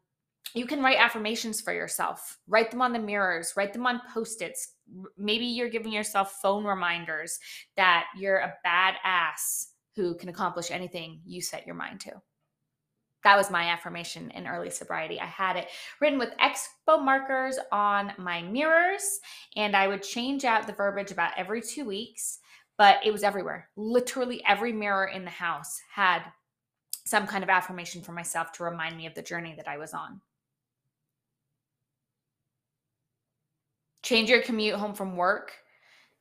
you 0.54 0.68
can 0.68 0.84
write 0.84 1.00
affirmations 1.00 1.62
for 1.62 1.74
yourself, 1.74 2.38
write 2.48 2.70
them 2.70 2.84
on 2.84 2.94
the 2.94 3.00
mirrors, 3.00 3.54
write 3.58 3.74
them 3.74 3.88
on 3.88 4.00
post 4.14 4.44
its. 4.44 4.76
Maybe 5.18 5.46
you're 5.46 5.68
giving 5.68 5.92
yourself 5.92 6.38
phone 6.44 6.64
reminders 6.64 7.40
that 7.76 8.06
you're 8.16 8.38
a 8.38 8.54
badass 8.64 9.70
who 9.96 10.14
can 10.14 10.30
accomplish 10.30 10.70
anything 10.70 11.22
you 11.26 11.42
set 11.42 11.66
your 11.66 11.74
mind 11.74 12.02
to. 12.02 12.12
That 13.24 13.36
was 13.36 13.50
my 13.50 13.70
affirmation 13.70 14.30
in 14.30 14.46
early 14.46 14.70
sobriety. 14.70 15.20
I 15.20 15.26
had 15.26 15.58
it 15.58 15.70
written 16.00 16.20
with 16.20 16.38
expo 16.38 17.04
markers 17.04 17.58
on 17.72 18.14
my 18.20 18.44
mirrors, 18.44 19.20
and 19.56 19.76
I 19.76 19.88
would 19.88 20.04
change 20.04 20.46
out 20.46 20.68
the 20.68 20.74
verbiage 20.74 21.10
about 21.10 21.34
every 21.36 21.64
two 21.64 21.86
weeks 21.86 22.42
but 22.80 23.06
it 23.06 23.12
was 23.12 23.24
everywhere. 23.24 23.70
Literally 23.76 24.42
every 24.48 24.72
mirror 24.72 25.06
in 25.06 25.26
the 25.26 25.30
house 25.30 25.82
had 25.94 26.24
some 27.06 27.28
kind 27.28 27.44
of 27.44 27.50
affirmation 27.50 28.02
for 28.02 28.14
myself 28.14 28.54
to 28.54 28.64
remind 28.64 28.96
me 28.96 29.06
of 29.06 29.14
the 29.14 29.22
journey 29.22 29.54
that 29.58 29.68
I 29.68 29.78
was 29.78 29.94
on. 29.94 30.22
Change 34.02 34.30
your 34.30 34.42
commute 34.42 34.76
home 34.76 34.94
from 34.94 35.18
work. 35.18 35.52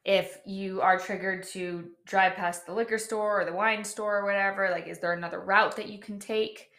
If 0.04 0.38
you 0.44 0.80
are 0.80 0.98
triggered 0.98 1.44
to 1.52 1.90
drive 2.06 2.34
past 2.34 2.66
the 2.66 2.74
liquor 2.74 2.98
store 2.98 3.40
or 3.40 3.44
the 3.44 3.52
wine 3.52 3.84
store 3.84 4.18
or 4.18 4.24
whatever, 4.24 4.68
like, 4.72 4.88
is 4.88 4.98
there 4.98 5.12
another 5.12 5.40
route 5.40 5.76
that 5.76 5.88
you 5.88 6.00
can 6.00 6.18
take 6.18 6.70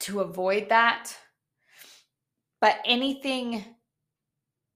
to 0.00 0.18
avoid 0.18 0.68
that? 0.70 1.16
But 2.60 2.78
anything 2.84 3.64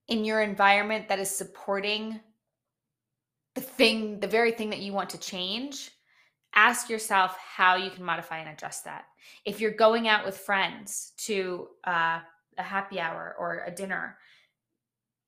in 0.06 0.24
your 0.24 0.40
environment 0.40 1.08
that 1.08 1.18
is 1.18 1.36
supporting 1.36 2.20
the 3.56 3.62
thing, 3.62 4.20
the 4.20 4.28
very 4.28 4.52
thing 4.52 4.70
that 4.70 4.80
you 4.80 4.92
want 4.92 5.10
to 5.10 5.18
change, 5.18 5.90
ask 6.54 6.88
yourself 6.88 7.36
how 7.38 7.74
you 7.74 7.90
can 7.90 8.04
modify 8.04 8.38
and 8.38 8.50
adjust 8.50 8.84
that. 8.84 9.06
If 9.44 9.60
you're 9.60 9.72
going 9.72 10.06
out 10.06 10.24
with 10.24 10.36
friends 10.36 11.12
to 11.24 11.68
uh, 11.84 12.20
a 12.58 12.62
happy 12.62 13.00
hour 13.00 13.34
or 13.38 13.64
a 13.66 13.70
dinner, 13.70 14.18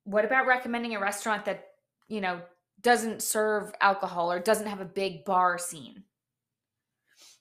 what 0.04 0.26
about 0.26 0.46
recommending 0.46 0.94
a 0.94 1.00
restaurant 1.00 1.46
that, 1.46 1.68
you 2.06 2.20
know, 2.20 2.40
doesn't 2.82 3.22
serve 3.22 3.72
alcohol 3.80 4.30
or 4.30 4.38
doesn't 4.38 4.68
have 4.68 4.80
a 4.80 4.84
big 4.84 5.24
bar 5.24 5.58
scene? 5.58 6.04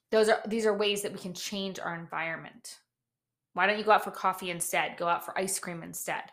Those 0.10 0.30
are 0.30 0.42
these 0.48 0.66
are 0.66 0.74
ways 0.74 1.02
that 1.02 1.12
we 1.12 1.20
can 1.20 1.34
change 1.34 1.80
our 1.80 1.94
environment. 1.94 2.80
Why 3.54 3.68
don't 3.68 3.78
you 3.78 3.84
go 3.84 3.92
out 3.92 4.06
for 4.06 4.12
coffee 4.12 4.52
instead? 4.52 4.96
Go 4.98 5.08
out 5.08 5.26
for 5.26 5.38
ice 5.38 5.60
cream 5.60 5.84
instead. 5.84 6.24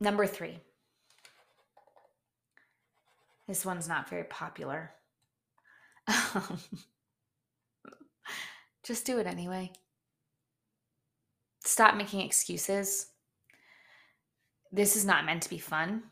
Number 0.00 0.26
three. 0.26 0.58
This 3.46 3.66
one's 3.66 3.88
not 3.88 4.08
very 4.08 4.24
popular. 4.24 4.92
Um, 6.08 6.58
just 8.82 9.04
do 9.04 9.18
it 9.18 9.26
anyway. 9.26 9.72
Stop 11.64 11.96
making 11.96 12.20
excuses. 12.20 13.08
This 14.72 14.96
is 14.96 15.04
not 15.04 15.26
meant 15.26 15.42
to 15.42 15.50
be 15.50 15.58
fun. 15.58 16.04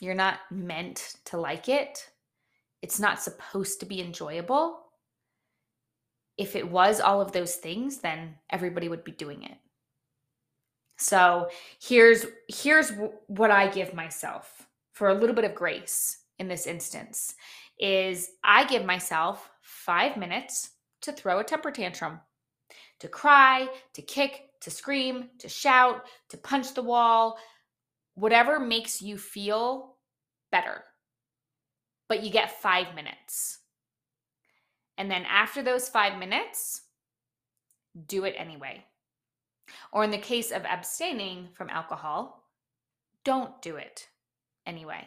You're 0.00 0.14
not 0.14 0.40
meant 0.50 1.14
to 1.26 1.36
like 1.38 1.68
it. 1.68 2.10
It's 2.82 2.98
not 2.98 3.22
supposed 3.22 3.80
to 3.80 3.86
be 3.86 4.00
enjoyable. 4.00 4.80
If 6.36 6.56
it 6.56 6.68
was 6.68 7.00
all 7.00 7.20
of 7.20 7.32
those 7.32 7.54
things, 7.54 7.98
then 7.98 8.34
everybody 8.50 8.88
would 8.88 9.04
be 9.04 9.12
doing 9.12 9.44
it. 9.44 9.58
So 10.96 11.48
here's 11.80 12.26
here's 12.48 12.92
what 13.26 13.50
I 13.50 13.68
give 13.68 13.94
myself 13.94 14.68
for 14.92 15.08
a 15.08 15.14
little 15.14 15.34
bit 15.34 15.44
of 15.44 15.54
grace 15.54 16.18
in 16.38 16.48
this 16.48 16.66
instance 16.66 17.34
is 17.78 18.30
I 18.44 18.64
give 18.64 18.84
myself 18.84 19.50
5 19.62 20.16
minutes 20.16 20.70
to 21.02 21.12
throw 21.12 21.40
a 21.40 21.44
temper 21.44 21.70
tantrum. 21.70 22.20
To 23.00 23.08
cry, 23.08 23.68
to 23.94 24.02
kick, 24.02 24.50
to 24.60 24.70
scream, 24.70 25.30
to 25.38 25.48
shout, 25.48 26.04
to 26.28 26.36
punch 26.36 26.74
the 26.74 26.82
wall, 26.82 27.38
whatever 28.14 28.60
makes 28.60 29.02
you 29.02 29.18
feel 29.18 29.96
better. 30.52 30.84
But 32.08 32.22
you 32.22 32.30
get 32.30 32.60
5 32.62 32.94
minutes. 32.94 33.58
And 34.96 35.10
then 35.10 35.24
after 35.24 35.62
those 35.62 35.88
5 35.88 36.18
minutes, 36.18 36.82
do 38.06 38.24
it 38.24 38.34
anyway. 38.38 38.84
Or 39.92 40.04
in 40.04 40.10
the 40.10 40.18
case 40.18 40.50
of 40.50 40.64
abstaining 40.64 41.48
from 41.54 41.70
alcohol, 41.70 42.48
don't 43.24 43.60
do 43.62 43.76
it 43.76 44.08
anyway. 44.66 45.06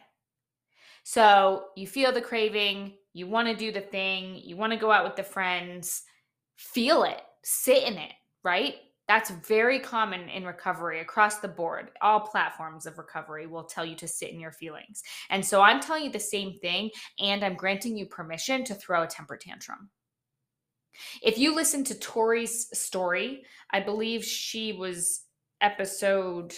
So 1.03 1.65
you 1.75 1.85
feel 1.85 2.11
the 2.11 2.21
craving, 2.21 2.93
you 3.13 3.27
want 3.27 3.47
to 3.47 3.55
do 3.55 3.71
the 3.71 3.81
thing, 3.81 4.41
you 4.43 4.57
want 4.57 4.73
to 4.73 4.79
go 4.79 4.91
out 4.91 5.05
with 5.05 5.15
the 5.15 5.23
friends, 5.23 6.03
feel 6.55 7.03
it, 7.03 7.21
sit 7.43 7.83
in 7.83 7.97
it, 7.97 8.13
right? 8.43 8.75
That's 9.07 9.29
very 9.29 9.79
common 9.79 10.29
in 10.29 10.45
recovery 10.45 11.01
across 11.01 11.37
the 11.37 11.47
board. 11.47 11.91
All 12.01 12.19
platforms 12.19 12.87
of 12.87 12.97
recovery 12.97 13.45
will 13.45 13.63
tell 13.63 13.85
you 13.85 13.95
to 13.97 14.07
sit 14.07 14.31
in 14.31 14.39
your 14.39 14.51
feelings. 14.51 15.03
And 15.29 15.45
so 15.45 15.61
I'm 15.61 15.79
telling 15.79 16.05
you 16.05 16.11
the 16.11 16.19
same 16.19 16.57
thing, 16.59 16.89
and 17.19 17.43
I'm 17.43 17.53
granting 17.53 17.95
you 17.95 18.07
permission 18.07 18.63
to 18.63 18.73
throw 18.73 19.03
a 19.03 19.07
temper 19.07 19.37
tantrum. 19.37 19.89
If 21.21 21.37
you 21.37 21.55
listen 21.55 21.83
to 21.85 21.99
Tori's 21.99 22.67
story, 22.77 23.43
I 23.71 23.79
believe 23.79 24.23
she 24.23 24.73
was 24.73 25.23
episode 25.61 26.53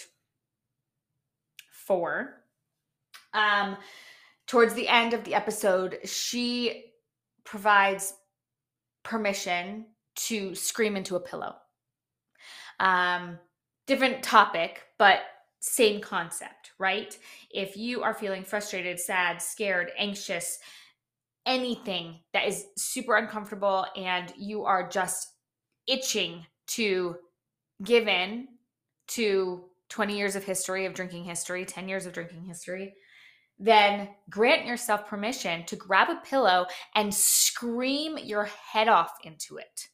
four. 1.72 2.44
Um, 3.34 3.78
towards 4.46 4.74
the 4.74 4.88
end 4.88 5.14
of 5.14 5.24
the 5.24 5.36
episode, 5.36 6.00
she 6.06 6.92
provides 7.44 8.14
permission 9.04 9.86
to 10.16 10.54
scream 10.56 10.96
into 10.96 11.16
a 11.16 11.20
pillow. 11.20 11.56
Um, 12.80 13.40
different 13.86 14.24
topic, 14.24 14.84
but 14.98 15.22
same 15.60 16.02
concept, 16.02 16.72
right? 16.78 17.18
If 17.50 17.78
you 17.78 18.04
are 18.04 18.14
feeling 18.14 18.44
frustrated, 18.44 19.00
sad, 19.00 19.42
scared, 19.42 19.92
anxious, 19.98 20.60
anything 21.48 22.20
that 22.34 22.48
is 22.48 22.66
super 22.76 23.16
uncomfortable 23.16 23.86
and 23.96 24.32
you 24.38 24.66
are 24.66 24.88
just 24.88 25.34
itching 25.88 26.46
to 26.68 27.16
give 27.84 28.08
in 28.08 28.48
to 29.08 29.64
20 29.90 30.18
years 30.18 30.36
of 30.36 30.44
history 30.44 30.86
of 30.86 30.94
drinking 30.94 31.24
history, 31.24 31.66
10 31.66 31.88
years 31.88 32.06
of 32.06 32.14
drinking 32.14 32.44
history, 32.44 32.94
then 33.58 34.10
grant 34.30 34.66
yourself 34.66 35.08
permission 35.08 35.66
to 35.66 35.76
grab 35.76 36.10
a 36.10 36.22
pillow 36.28 36.68
and 36.96 37.14
scream 37.14 38.18
your 38.18 38.50
head 38.72 38.90
off 38.90 39.12
into 39.24 39.58
it. 39.58 39.88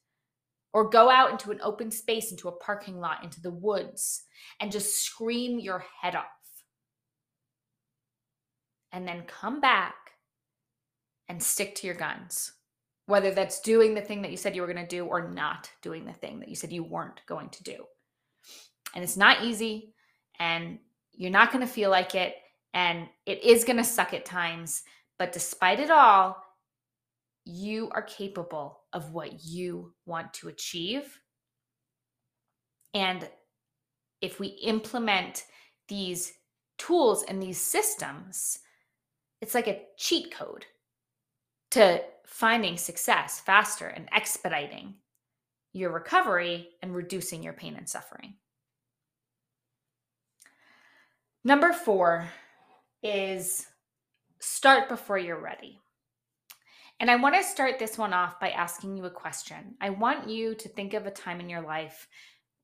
Or 0.73 0.89
go 0.89 1.11
out 1.11 1.29
into 1.29 1.51
an 1.51 1.59
open 1.61 1.91
space, 1.91 2.31
into 2.31 2.47
a 2.47 2.57
parking 2.57 2.99
lot, 2.99 3.23
into 3.23 3.39
the 3.39 3.51
woods, 3.51 4.23
and 4.59 4.71
just 4.71 5.05
scream 5.05 5.59
your 5.59 5.85
head 6.01 6.15
off. 6.15 6.25
And 8.91 9.07
then 9.07 9.23
come 9.27 9.61
back 9.61 10.02
and 11.33 11.41
stick 11.41 11.73
to 11.73 11.87
your 11.87 11.95
guns, 11.95 12.53
whether 13.07 13.31
that's 13.31 13.59
doing 13.61 13.95
the 13.95 14.01
thing 14.01 14.21
that 14.21 14.29
you 14.29 14.37
said 14.37 14.55
you 14.55 14.61
were 14.61 14.71
going 14.71 14.85
to 14.85 14.95
do 14.95 15.03
or 15.03 15.31
not 15.31 15.67
doing 15.81 16.05
the 16.05 16.13
thing 16.13 16.39
that 16.39 16.47
you 16.47 16.55
said 16.55 16.71
you 16.71 16.83
weren't 16.83 17.21
going 17.25 17.49
to 17.49 17.63
do. 17.63 17.85
And 18.93 19.03
it's 19.03 19.17
not 19.17 19.43
easy, 19.43 19.95
and 20.39 20.77
you're 21.11 21.31
not 21.31 21.51
going 21.51 21.65
to 21.65 21.73
feel 21.73 21.89
like 21.89 22.13
it, 22.13 22.35
and 22.75 23.07
it 23.25 23.43
is 23.43 23.63
going 23.63 23.77
to 23.77 23.83
suck 23.83 24.13
at 24.13 24.25
times. 24.25 24.83
But 25.17 25.31
despite 25.31 25.79
it 25.79 25.89
all, 25.89 26.37
you 27.45 27.89
are 27.93 28.03
capable 28.03 28.81
of 28.93 29.11
what 29.11 29.43
you 29.43 29.95
want 30.05 30.35
to 30.35 30.49
achieve. 30.49 31.19
And 32.93 33.27
if 34.21 34.39
we 34.39 34.49
implement 34.49 35.45
these 35.87 36.31
tools 36.77 37.23
and 37.27 37.41
these 37.41 37.59
systems, 37.59 38.59
it's 39.41 39.55
like 39.55 39.67
a 39.67 39.81
cheat 39.97 40.31
code 40.31 40.67
to 41.73 42.03
finding 42.27 42.77
success 42.77 43.39
faster 43.39 43.87
and 43.87 44.07
expediting 44.11 44.93
your 45.73 45.91
recovery 45.91 46.69
and 46.83 46.95
reducing 46.95 47.41
your 47.41 47.53
pain 47.53 47.75
and 47.75 47.89
suffering. 47.89 48.35
Number 51.43 51.73
four 51.73 52.29
is 53.01 53.65
start 54.39 54.87
before 54.87 55.17
you're 55.17 55.41
ready. 55.41 55.79
And 56.99 57.09
I 57.09 57.15
want 57.15 57.33
to 57.35 57.43
start 57.43 57.79
this 57.79 57.97
one 57.97 58.13
off 58.13 58.39
by 58.39 58.51
asking 58.51 58.95
you 58.95 59.05
a 59.05 59.09
question. 59.09 59.73
I 59.81 59.89
want 59.89 60.29
you 60.29 60.53
to 60.53 60.69
think 60.69 60.93
of 60.93 61.07
a 61.07 61.11
time 61.11 61.39
in 61.39 61.49
your 61.49 61.61
life 61.61 62.07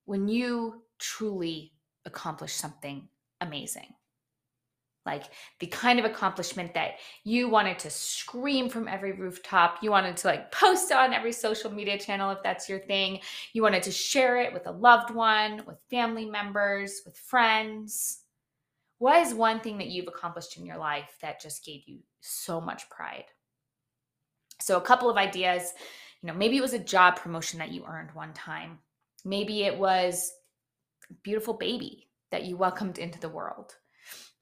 when 0.04 0.28
you 0.28 0.82
truly 1.00 1.72
accomplished 2.06 2.58
something 2.58 3.08
amazing. 3.40 3.92
Like 5.06 5.24
the 5.60 5.66
kind 5.66 5.98
of 5.98 6.04
accomplishment 6.04 6.74
that 6.74 6.96
you 7.24 7.48
wanted 7.48 7.78
to 7.80 7.90
scream 7.90 8.68
from 8.68 8.86
every 8.86 9.12
rooftop. 9.12 9.78
You 9.82 9.90
wanted 9.90 10.16
to 10.18 10.28
like 10.28 10.52
post 10.52 10.92
on 10.92 11.14
every 11.14 11.32
social 11.32 11.72
media 11.72 11.98
channel 11.98 12.30
if 12.30 12.42
that's 12.42 12.68
your 12.68 12.80
thing. 12.80 13.20
You 13.54 13.62
wanted 13.62 13.82
to 13.84 13.92
share 13.92 14.40
it 14.40 14.52
with 14.52 14.66
a 14.66 14.72
loved 14.72 15.14
one, 15.14 15.62
with 15.66 15.78
family 15.90 16.26
members, 16.26 17.00
with 17.06 17.16
friends. 17.16 18.24
What 18.98 19.26
is 19.26 19.32
one 19.32 19.60
thing 19.60 19.78
that 19.78 19.88
you've 19.88 20.08
accomplished 20.08 20.58
in 20.58 20.66
your 20.66 20.76
life 20.76 21.16
that 21.22 21.40
just 21.40 21.64
gave 21.64 21.82
you 21.86 22.00
so 22.20 22.60
much 22.60 22.88
pride? 22.90 23.24
So, 24.60 24.76
a 24.76 24.82
couple 24.82 25.08
of 25.08 25.16
ideas. 25.16 25.72
You 26.20 26.26
know, 26.26 26.34
maybe 26.34 26.58
it 26.58 26.62
was 26.62 26.74
a 26.74 26.78
job 26.78 27.16
promotion 27.16 27.58
that 27.60 27.72
you 27.72 27.84
earned 27.86 28.10
one 28.12 28.34
time. 28.34 28.78
Maybe 29.24 29.62
it 29.62 29.78
was 29.78 30.30
a 31.08 31.14
beautiful 31.22 31.54
baby 31.54 32.08
that 32.30 32.44
you 32.44 32.58
welcomed 32.58 32.98
into 32.98 33.18
the 33.18 33.28
world. 33.28 33.76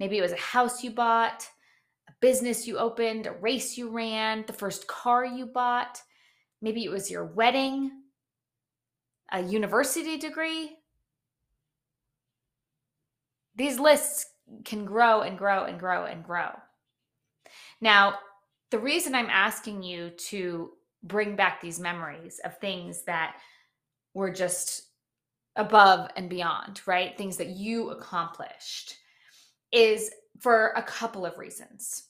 Maybe 0.01 0.19
it 0.19 0.23
was 0.23 0.33
a 0.33 0.37
house 0.37 0.83
you 0.85 0.91
bought, 0.91 1.49
a 2.09 2.13
business 2.21 2.67
you 2.67 2.79
opened, 2.79 3.27
a 3.27 3.33
race 3.33 3.77
you 3.77 3.91
ran, 3.91 4.45
the 4.47 4.53
first 4.53 4.87
car 4.87 5.25
you 5.25 5.47
bought. 5.47 6.01
Maybe 6.63 6.85
it 6.85 6.91
was 6.91 7.11
your 7.11 7.25
wedding, 7.25 7.91
a 9.33 9.43
university 9.43 10.17
degree. 10.17 10.77
These 13.57 13.79
lists 13.79 14.27
can 14.65 14.85
grow 14.85 15.23
and 15.23 15.37
grow 15.37 15.65
and 15.65 15.79
grow 15.79 16.05
and 16.05 16.25
grow. 16.25 16.51
Now, 17.81 18.15
the 18.71 18.79
reason 18.79 19.15
I'm 19.15 19.31
asking 19.31 19.83
you 19.83 20.11
to 20.11 20.71
bring 21.03 21.37
back 21.37 21.61
these 21.61 21.81
memories 21.81 22.41
of 22.45 22.59
things 22.59 23.03
that 23.05 23.37
were 24.15 24.31
just 24.31 24.83
above 25.57 26.11
and 26.17 26.29
beyond, 26.29 26.83
right? 26.87 27.17
Things 27.17 27.37
that 27.37 27.49
you 27.49 27.91
accomplished 27.91 28.97
is 29.73 30.11
for 30.41 30.73
a 30.77 30.83
couple 30.83 31.27
of 31.27 31.39
reasons. 31.39 32.05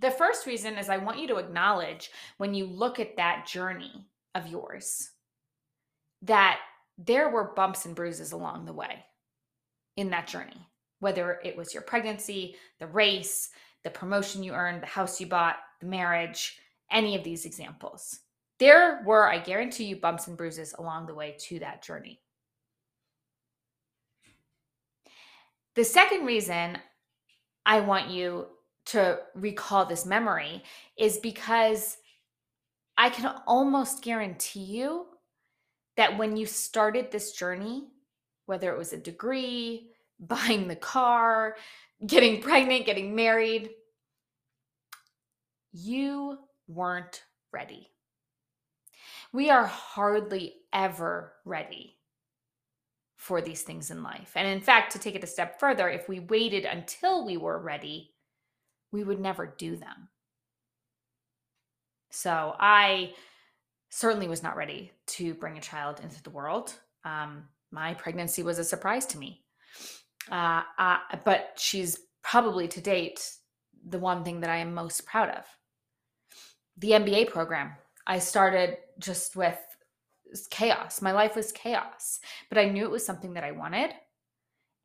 The 0.00 0.10
first 0.10 0.46
reason 0.46 0.76
is 0.76 0.88
I 0.88 0.98
want 0.98 1.18
you 1.18 1.26
to 1.28 1.36
acknowledge 1.36 2.10
when 2.36 2.54
you 2.54 2.66
look 2.66 3.00
at 3.00 3.16
that 3.16 3.46
journey 3.46 4.06
of 4.34 4.46
yours 4.46 5.10
that 6.22 6.58
there 6.98 7.30
were 7.30 7.54
bumps 7.54 7.86
and 7.86 7.94
bruises 7.94 8.32
along 8.32 8.64
the 8.64 8.72
way 8.72 9.04
in 9.96 10.10
that 10.10 10.26
journey 10.26 10.68
whether 11.00 11.40
it 11.44 11.56
was 11.56 11.74
your 11.74 11.82
pregnancy, 11.82 12.56
the 12.78 12.86
race, 12.86 13.50
the 13.84 13.90
promotion 13.90 14.42
you 14.42 14.52
earned, 14.52 14.82
the 14.82 14.86
house 14.86 15.20
you 15.20 15.26
bought, 15.26 15.56
the 15.80 15.86
marriage, 15.86 16.58
any 16.90 17.16
of 17.16 17.24
these 17.24 17.44
examples. 17.44 18.20
There 18.58 19.02
were, 19.04 19.28
I 19.28 19.38
guarantee 19.38 19.84
you, 19.84 19.96
bumps 19.96 20.28
and 20.28 20.36
bruises 20.36 20.74
along 20.78 21.06
the 21.06 21.14
way 21.14 21.36
to 21.40 21.58
that 21.58 21.82
journey. 21.82 22.20
The 25.76 25.84
second 25.84 26.24
reason 26.24 26.78
I 27.66 27.80
want 27.80 28.08
you 28.08 28.46
to 28.86 29.18
recall 29.34 29.84
this 29.84 30.06
memory 30.06 30.62
is 30.98 31.18
because 31.18 31.98
I 32.96 33.10
can 33.10 33.34
almost 33.46 34.02
guarantee 34.02 34.64
you 34.64 35.04
that 35.98 36.16
when 36.16 36.34
you 36.38 36.46
started 36.46 37.10
this 37.10 37.32
journey, 37.32 37.88
whether 38.46 38.72
it 38.72 38.78
was 38.78 38.94
a 38.94 38.98
degree, 38.98 39.90
buying 40.20 40.66
the 40.66 40.76
car, 40.76 41.56
getting 42.06 42.40
pregnant, 42.40 42.86
getting 42.86 43.14
married. 43.14 43.68
You 45.72 46.38
weren't 46.68 47.22
ready. 47.52 47.90
We 49.30 49.50
are 49.50 49.66
hardly 49.66 50.54
ever 50.72 51.34
ready 51.44 51.95
for 53.26 53.42
these 53.42 53.62
things 53.62 53.90
in 53.90 54.04
life. 54.04 54.30
And 54.36 54.46
in 54.46 54.60
fact, 54.60 54.92
to 54.92 55.00
take 55.00 55.16
it 55.16 55.24
a 55.24 55.26
step 55.26 55.58
further, 55.58 55.88
if 55.88 56.08
we 56.08 56.20
waited 56.20 56.64
until 56.64 57.26
we 57.26 57.36
were 57.36 57.58
ready, 57.58 58.14
we 58.92 59.02
would 59.02 59.18
never 59.18 59.52
do 59.58 59.74
them. 59.74 60.08
So 62.12 62.54
I 62.56 63.14
certainly 63.90 64.28
was 64.28 64.44
not 64.44 64.54
ready 64.54 64.92
to 65.06 65.34
bring 65.34 65.58
a 65.58 65.60
child 65.60 65.98
into 66.04 66.22
the 66.22 66.30
world. 66.30 66.72
Um, 67.04 67.48
my 67.72 67.94
pregnancy 67.94 68.44
was 68.44 68.60
a 68.60 68.64
surprise 68.64 69.06
to 69.06 69.18
me. 69.18 69.42
Uh, 70.30 70.62
uh, 70.78 70.98
but 71.24 71.54
she's 71.56 71.98
probably 72.22 72.68
to 72.68 72.80
date 72.80 73.28
the 73.88 73.98
one 73.98 74.22
thing 74.22 74.38
that 74.42 74.50
I 74.50 74.58
am 74.58 74.72
most 74.72 75.04
proud 75.04 75.30
of. 75.30 75.44
The 76.78 76.92
MBA 76.92 77.30
program. 77.30 77.72
I 78.06 78.20
started 78.20 78.76
just 79.00 79.34
with 79.34 79.58
chaos. 80.50 81.02
My 81.02 81.12
life 81.12 81.36
was 81.36 81.52
chaos, 81.52 82.20
but 82.48 82.58
I 82.58 82.68
knew 82.68 82.84
it 82.84 82.90
was 82.90 83.04
something 83.04 83.34
that 83.34 83.44
I 83.44 83.52
wanted. 83.52 83.90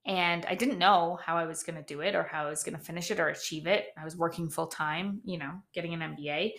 And 0.05 0.45
I 0.47 0.55
didn't 0.55 0.79
know 0.79 1.19
how 1.23 1.37
I 1.37 1.45
was 1.45 1.63
going 1.63 1.75
to 1.75 1.83
do 1.83 2.01
it 2.01 2.15
or 2.15 2.23
how 2.23 2.45
I 2.45 2.49
was 2.49 2.63
going 2.63 2.77
to 2.77 2.83
finish 2.83 3.11
it 3.11 3.19
or 3.19 3.27
achieve 3.27 3.67
it. 3.67 3.87
I 3.99 4.03
was 4.03 4.17
working 4.17 4.49
full 4.49 4.67
time, 4.67 5.21
you 5.23 5.37
know, 5.37 5.51
getting 5.73 5.93
an 5.93 6.15
MBA 6.15 6.53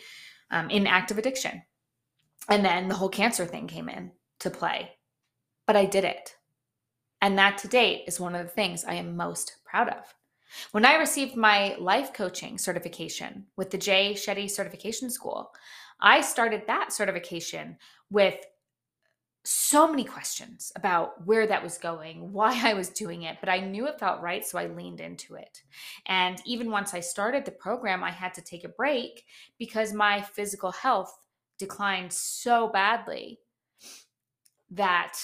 um, 0.51 0.71
in 0.71 0.87
active 0.87 1.18
addiction. 1.18 1.62
And 2.49 2.64
then 2.64 2.88
the 2.88 2.95
whole 2.95 3.09
cancer 3.09 3.45
thing 3.45 3.66
came 3.66 3.88
in 3.88 4.12
to 4.40 4.51
play. 4.51 4.90
But 5.66 5.77
I 5.77 5.87
did 5.87 6.05
it. 6.05 6.37
And 7.21 7.38
that 7.38 7.59
to 7.59 7.68
date 7.68 8.05
is 8.07 8.21
one 8.21 8.35
of 8.35 8.42
the 8.42 8.53
things 8.53 8.85
I 8.85 8.95
am 8.95 9.16
most 9.16 9.57
proud 9.64 9.88
of. 9.88 10.14
When 10.73 10.85
I 10.85 10.97
received 10.97 11.37
my 11.37 11.77
life 11.79 12.12
coaching 12.12 12.59
certification 12.59 13.47
with 13.57 13.71
the 13.71 13.79
Jay 13.79 14.12
Shetty 14.14 14.51
Certification 14.51 15.11
School, 15.11 15.53
I 16.01 16.21
started 16.21 16.64
that 16.66 16.92
certification 16.92 17.77
with 18.11 18.45
so 19.44 19.88
many 19.88 20.05
questions 20.05 20.72
about 20.76 21.26
where 21.26 21.46
that 21.46 21.62
was 21.62 21.78
going, 21.78 22.33
why 22.33 22.61
I 22.62 22.74
was 22.74 22.88
doing 22.88 23.22
it, 23.22 23.38
but 23.40 23.48
I 23.48 23.61
knew 23.61 23.87
it 23.87 23.98
felt 23.98 24.22
right, 24.22 24.44
so 24.44 24.59
I 24.59 24.66
leaned 24.66 25.00
into 25.00 25.35
it. 25.35 25.62
And 26.07 26.40
even 26.46 26.70
once 26.70 26.94
I 26.94 27.00
started 27.00 27.44
the 27.44 27.52
program, 27.52 28.05
I 28.05 28.11
had 28.11 28.35
to 28.35 28.42
take 28.42 28.64
a 28.64 28.68
break 28.68 29.24
because 29.59 29.92
my 29.92 30.20
physical 30.22 30.72
health 30.72 31.18
declined 31.59 32.12
so 32.12 32.68
badly 32.68 33.38
that 34.70 35.18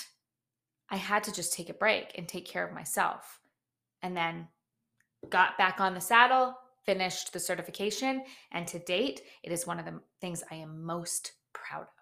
I 0.91 0.97
had 0.97 1.25
to 1.25 1.33
just 1.33 1.53
take 1.53 1.69
a 1.69 1.75
break 1.75 2.13
and 2.17 2.29
take 2.29 2.47
care 2.47 2.67
of 2.67 2.75
myself. 2.75 3.41
And 4.03 4.17
then 4.17 4.49
got 5.29 5.59
back 5.59 5.81
on 5.81 5.95
the 5.95 6.01
saddle, 6.01 6.55
finished 6.85 7.33
the 7.33 7.41
certification, 7.41 8.23
and 8.53 8.67
to 8.69 8.79
date, 8.79 9.23
it 9.43 9.53
is 9.53 9.67
one 9.67 9.79
of 9.79 9.85
the 9.85 10.01
things 10.21 10.45
I 10.51 10.57
am 10.57 10.85
most 10.85 11.33
proud 11.53 11.83
of. 11.83 11.98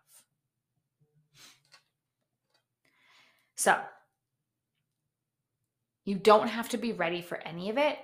So, 3.57 3.79
you 6.05 6.17
don't 6.17 6.49
have 6.49 6.69
to 6.71 6.79
be 6.79 6.93
ready 6.93 7.21
for 7.21 7.39
any 7.39 7.69
of 7.69 7.79
it. 7.79 7.99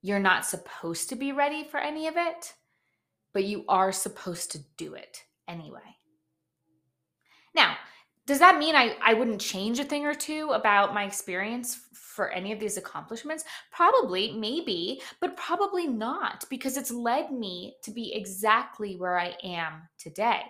You're 0.00 0.18
not 0.18 0.46
supposed 0.46 1.08
to 1.10 1.16
be 1.16 1.32
ready 1.32 1.64
for 1.64 1.78
any 1.78 2.06
of 2.06 2.14
it, 2.16 2.54
but 3.34 3.44
you 3.44 3.64
are 3.68 3.92
supposed 3.92 4.52
to 4.52 4.60
do 4.76 4.94
it 4.94 5.22
anyway. 5.46 5.80
Now, 7.54 7.76
does 8.26 8.38
that 8.38 8.58
mean 8.58 8.74
I, 8.74 8.96
I 9.02 9.14
wouldn't 9.14 9.40
change 9.40 9.78
a 9.78 9.84
thing 9.84 10.04
or 10.04 10.14
two 10.14 10.50
about 10.50 10.94
my 10.94 11.04
experience 11.04 11.80
for 11.92 12.30
any 12.30 12.52
of 12.52 12.58
these 12.58 12.76
accomplishments? 12.76 13.44
Probably, 13.70 14.32
maybe, 14.32 15.00
but 15.20 15.36
probably 15.36 15.86
not 15.86 16.44
because 16.50 16.76
it's 16.76 16.90
led 16.90 17.30
me 17.30 17.74
to 17.82 17.90
be 17.90 18.14
exactly 18.14 18.96
where 18.96 19.18
I 19.18 19.34
am 19.44 19.82
today. 19.98 20.40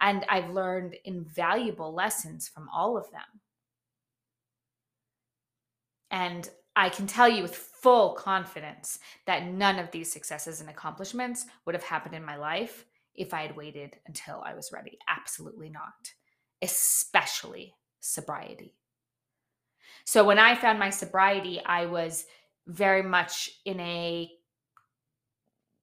And 0.00 0.24
I've 0.28 0.50
learned 0.50 0.96
invaluable 1.04 1.92
lessons 1.92 2.48
from 2.48 2.68
all 2.72 2.96
of 2.96 3.10
them. 3.10 3.40
And 6.14 6.48
I 6.76 6.90
can 6.90 7.08
tell 7.08 7.28
you 7.28 7.42
with 7.42 7.56
full 7.56 8.14
confidence 8.14 9.00
that 9.26 9.46
none 9.46 9.80
of 9.80 9.90
these 9.90 10.12
successes 10.12 10.60
and 10.60 10.70
accomplishments 10.70 11.46
would 11.66 11.74
have 11.74 11.82
happened 11.82 12.14
in 12.14 12.24
my 12.24 12.36
life 12.36 12.86
if 13.16 13.34
I 13.34 13.42
had 13.42 13.56
waited 13.56 13.96
until 14.06 14.40
I 14.46 14.54
was 14.54 14.70
ready. 14.72 14.96
Absolutely 15.08 15.70
not 15.70 16.14
especially 16.62 17.74
sobriety. 18.00 18.74
So 20.04 20.24
when 20.24 20.38
I 20.38 20.54
found 20.54 20.78
my 20.78 20.90
sobriety, 20.90 21.60
I 21.64 21.86
was 21.86 22.24
very 22.66 23.02
much 23.02 23.50
in 23.64 23.78
a 23.80 24.30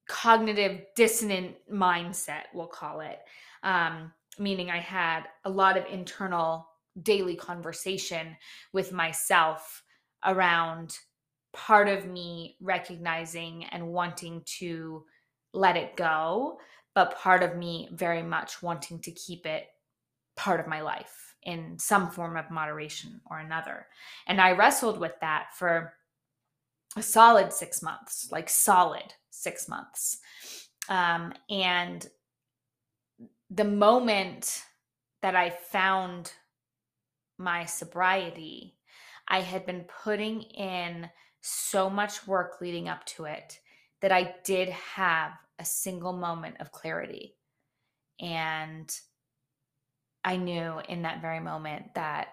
cognitive 0.08 0.82
dissonant 0.96 1.56
mindset, 1.72 2.46
we'll 2.54 2.68
call 2.68 3.02
it, 3.02 3.20
um, 3.64 4.12
meaning 4.40 4.72
I 4.72 4.80
had 4.80 5.24
a 5.46 5.50
lot 5.50 5.78
of 5.78 5.86
internal 5.86 6.68
daily 7.04 7.36
conversation 7.36 8.36
with 8.74 8.92
myself 8.92 9.84
around 10.26 10.98
part 11.54 11.88
of 11.88 12.06
me 12.06 12.56
recognizing 12.62 13.66
and 13.66 13.88
wanting 13.88 14.42
to 14.60 15.04
let 15.54 15.76
it 15.76 15.98
go, 15.98 16.60
but 16.96 17.18
part 17.18 17.44
of 17.44 17.58
me 17.58 17.90
very 17.92 18.24
much 18.24 18.62
wanting 18.62 19.00
to 19.00 19.12
keep 19.12 19.46
it 19.46 19.68
part 20.36 20.60
of 20.60 20.68
my 20.68 20.82
life 20.82 21.36
in 21.44 21.78
some 21.78 22.10
form 22.10 22.38
of 22.38 22.52
moderation 22.52 23.20
or 23.30 23.40
another. 23.40 23.88
And 24.28 24.40
I 24.40 24.52
wrestled 24.52 25.00
with 25.00 25.14
that 25.22 25.48
for 25.56 25.94
a 26.96 27.02
solid 27.02 27.52
six 27.52 27.82
months, 27.82 28.30
like 28.32 28.50
solid 28.50 29.14
six 29.30 29.68
months. 29.68 30.20
Um, 30.90 31.34
and 31.50 32.08
the 33.50 33.66
moment 33.66 34.64
that 35.22 35.36
I 35.36 35.50
found 35.50 36.32
my 37.38 37.66
sobriety, 37.66 38.76
I 39.32 39.40
had 39.40 39.66
been 39.66 39.86
putting 40.04 40.42
in 40.42 41.10
so 41.40 41.90
much 41.90 42.28
work 42.28 42.60
leading 42.60 42.90
up 42.90 43.06
to 43.06 43.24
it 43.26 43.60
that 44.02 44.12
I 44.12 44.36
did 44.44 44.70
have 44.70 45.32
a 45.58 45.66
single 45.66 46.12
moment 46.12 46.58
of 46.60 46.74
clarity. 46.74 47.38
And 48.20 48.94
I 50.24 50.36
knew 50.36 50.82
in 50.90 51.04
that 51.04 51.22
very 51.22 51.40
moment 51.40 51.96
that 51.96 52.28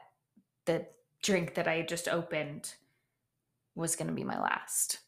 the 0.66 0.86
drink 1.22 1.54
that 1.54 1.68
I 1.68 1.76
had 1.76 1.88
just 1.88 2.08
opened 2.08 2.74
was 3.76 3.94
going 3.94 4.08
to 4.08 4.14
be 4.14 4.24
my 4.24 4.40
last. 4.40 4.98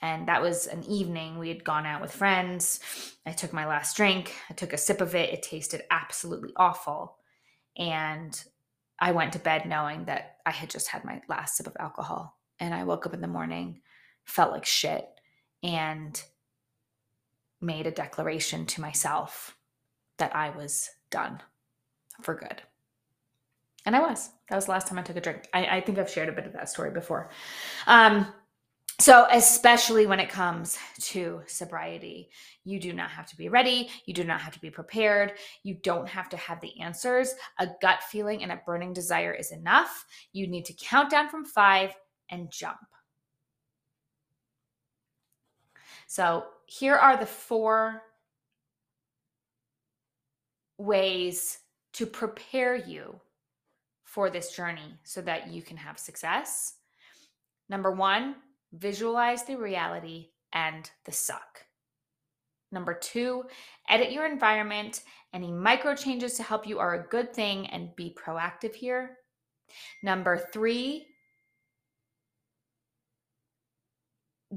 And 0.00 0.26
that 0.28 0.42
was 0.42 0.66
an 0.66 0.84
evening. 0.84 1.38
We 1.38 1.48
had 1.48 1.64
gone 1.64 1.86
out 1.86 2.00
with 2.00 2.12
friends. 2.12 2.80
I 3.26 3.32
took 3.32 3.52
my 3.52 3.66
last 3.66 3.96
drink. 3.96 4.34
I 4.48 4.54
took 4.54 4.72
a 4.72 4.78
sip 4.78 5.00
of 5.00 5.14
it. 5.14 5.32
It 5.32 5.42
tasted 5.42 5.82
absolutely 5.90 6.52
awful. 6.56 7.18
And 7.76 8.42
I 8.98 9.12
went 9.12 9.32
to 9.32 9.38
bed 9.38 9.66
knowing 9.66 10.04
that 10.06 10.36
I 10.46 10.50
had 10.50 10.70
just 10.70 10.88
had 10.88 11.04
my 11.04 11.20
last 11.28 11.56
sip 11.56 11.66
of 11.66 11.76
alcohol. 11.78 12.38
And 12.60 12.72
I 12.72 12.84
woke 12.84 13.06
up 13.06 13.14
in 13.14 13.20
the 13.20 13.26
morning, 13.26 13.80
felt 14.24 14.52
like 14.52 14.64
shit, 14.64 15.08
and 15.62 16.22
made 17.60 17.86
a 17.86 17.90
declaration 17.90 18.66
to 18.66 18.80
myself 18.80 19.56
that 20.18 20.34
I 20.36 20.50
was 20.50 20.90
done 21.10 21.40
for 22.22 22.34
good. 22.34 22.62
And 23.86 23.96
I 23.96 24.00
was. 24.00 24.30
That 24.48 24.56
was 24.56 24.66
the 24.66 24.70
last 24.70 24.86
time 24.86 24.98
I 24.98 25.02
took 25.02 25.16
a 25.16 25.20
drink. 25.20 25.48
I, 25.52 25.66
I 25.66 25.80
think 25.80 25.98
I've 25.98 26.10
shared 26.10 26.28
a 26.28 26.32
bit 26.32 26.46
of 26.46 26.52
that 26.52 26.68
story 26.68 26.90
before. 26.90 27.30
Um, 27.86 28.26
so, 29.00 29.26
especially 29.32 30.06
when 30.06 30.20
it 30.20 30.28
comes 30.28 30.78
to 31.00 31.42
sobriety, 31.46 32.30
you 32.64 32.78
do 32.78 32.92
not 32.92 33.10
have 33.10 33.26
to 33.26 33.36
be 33.36 33.48
ready. 33.48 33.90
You 34.06 34.14
do 34.14 34.22
not 34.22 34.40
have 34.40 34.52
to 34.54 34.60
be 34.60 34.70
prepared. 34.70 35.32
You 35.64 35.74
don't 35.82 36.08
have 36.08 36.28
to 36.28 36.36
have 36.36 36.60
the 36.60 36.80
answers. 36.80 37.34
A 37.58 37.68
gut 37.82 38.04
feeling 38.04 38.44
and 38.44 38.52
a 38.52 38.60
burning 38.64 38.92
desire 38.92 39.32
is 39.32 39.50
enough. 39.50 40.04
You 40.32 40.46
need 40.46 40.64
to 40.66 40.74
count 40.74 41.10
down 41.10 41.28
from 41.28 41.44
five 41.44 41.92
and 42.30 42.50
jump. 42.52 42.78
So, 46.06 46.44
here 46.66 46.94
are 46.94 47.16
the 47.16 47.26
four 47.26 48.02
ways 50.78 51.58
to 51.94 52.06
prepare 52.06 52.76
you 52.76 53.20
for 54.04 54.30
this 54.30 54.54
journey 54.54 54.98
so 55.02 55.20
that 55.22 55.48
you 55.48 55.62
can 55.62 55.76
have 55.76 55.98
success. 55.98 56.74
Number 57.68 57.90
one, 57.90 58.36
visualize 58.74 59.44
the 59.44 59.56
reality 59.56 60.30
and 60.52 60.90
the 61.04 61.12
suck. 61.12 61.64
Number 62.72 62.94
two, 62.94 63.44
edit 63.88 64.10
your 64.12 64.26
environment. 64.26 65.02
Any 65.32 65.52
micro 65.52 65.94
changes 65.94 66.34
to 66.34 66.42
help 66.42 66.66
you 66.66 66.78
are 66.78 66.94
a 66.94 67.08
good 67.08 67.32
thing 67.32 67.66
and 67.68 67.94
be 67.96 68.16
proactive 68.18 68.74
here. 68.74 69.18
Number 70.02 70.36
three, 70.52 71.06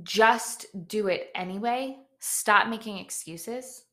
just 0.04 0.66
do 0.88 1.08
it 1.08 1.30
anyway. 1.36 1.98
Stop 2.20 2.68
making 2.68 2.98
excuses. 2.98 3.84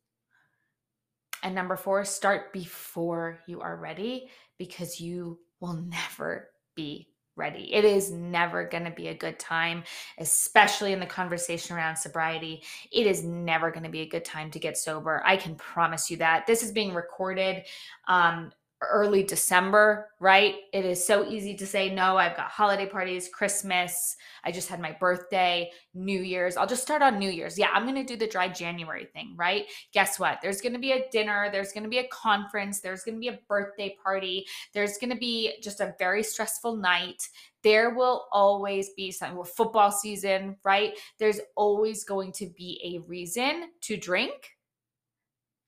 And 1.42 1.54
number 1.54 1.76
four, 1.76 2.04
start 2.04 2.52
before 2.52 3.38
you 3.46 3.60
are 3.60 3.76
ready 3.76 4.30
because 4.58 5.00
you 5.00 5.38
will 5.60 5.74
never 6.08 6.48
be 6.74 7.13
ready. 7.37 7.73
It 7.75 7.85
is 7.85 8.11
never 8.11 8.68
going 8.68 8.85
to 8.85 8.90
be 8.90 9.09
a 9.09 9.14
good 9.14 9.38
time, 9.38 9.85
especially 10.18 10.92
in 10.92 11.01
the 11.01 11.07
conversation 11.07 11.77
around 11.77 11.97
sobriety. 11.97 12.62
It 12.92 13.07
is 13.07 13.25
never 13.25 13.70
going 13.70 13.85
to 13.85 13.90
be 13.90 14.01
a 14.01 14.09
good 14.09 14.25
time 14.25 14.51
to 14.53 14.59
get 14.59 14.77
sober. 14.77 15.23
I 15.25 15.37
can 15.37 15.55
promise 15.57 16.11
you 16.11 16.16
that. 16.18 16.47
This 16.47 16.62
is 16.62 16.73
being 16.73 16.94
recorded 16.94 17.64
um, 18.09 18.53
early 18.90 19.23
December, 19.23 20.09
right? 20.20 20.57
It 20.73 20.85
is 20.85 21.07
so 21.07 21.27
easy 21.27 21.55
to 21.57 21.66
say, 21.66 21.94
no, 21.94 22.16
I've 22.16 22.37
got 22.37 22.51
holiday 22.51 22.87
parties, 22.87 23.29
Christmas. 23.29 24.16
I 24.44 24.53
just 24.53 24.68
had 24.68 24.81
my 24.81 24.92
birthday, 24.99 25.70
New 25.94 26.20
Year's. 26.20 26.57
I'll 26.57 26.66
just 26.66 26.83
start 26.83 27.03
on 27.03 27.18
New 27.18 27.31
Year's. 27.31 27.59
Yeah, 27.59 27.70
I'm 27.73 27.85
going 27.85 27.94
to 27.94 28.05
do 28.05 28.16
the 28.16 28.31
dry 28.31 28.49
January 28.49 29.07
thing, 29.07 29.35
right? 29.37 29.66
Guess 29.92 30.18
what? 30.18 30.40
There's 30.42 30.61
going 30.61 30.75
to 30.75 30.79
be 30.79 30.92
a 30.92 31.09
dinner, 31.11 31.49
there's 31.51 31.73
going 31.73 31.85
to 31.85 31.90
be 31.90 31.99
a 31.99 32.09
conference, 32.09 32.81
there's 32.81 33.03
going 33.03 33.16
to 33.16 33.20
be 33.20 33.29
a 33.29 33.40
birthday 33.49 33.97
party, 34.03 34.47
there's 34.73 34.99
going 34.99 35.11
to 35.11 35.18
be 35.18 35.55
just 35.62 35.81
a 35.81 35.94
very 35.99 36.23
stressful 36.23 36.77
night. 36.77 37.23
There 37.62 37.94
will 37.94 38.27
always 38.31 38.90
be 38.90 39.11
something. 39.11 39.42
Football 39.44 39.90
season, 39.90 40.57
right? 40.64 40.99
There's 41.18 41.40
always 41.57 42.05
going 42.05 42.33
to 42.33 42.47
be 42.47 42.81
a 42.85 43.09
reason 43.09 43.70
to 43.83 43.97
drink. 43.97 44.51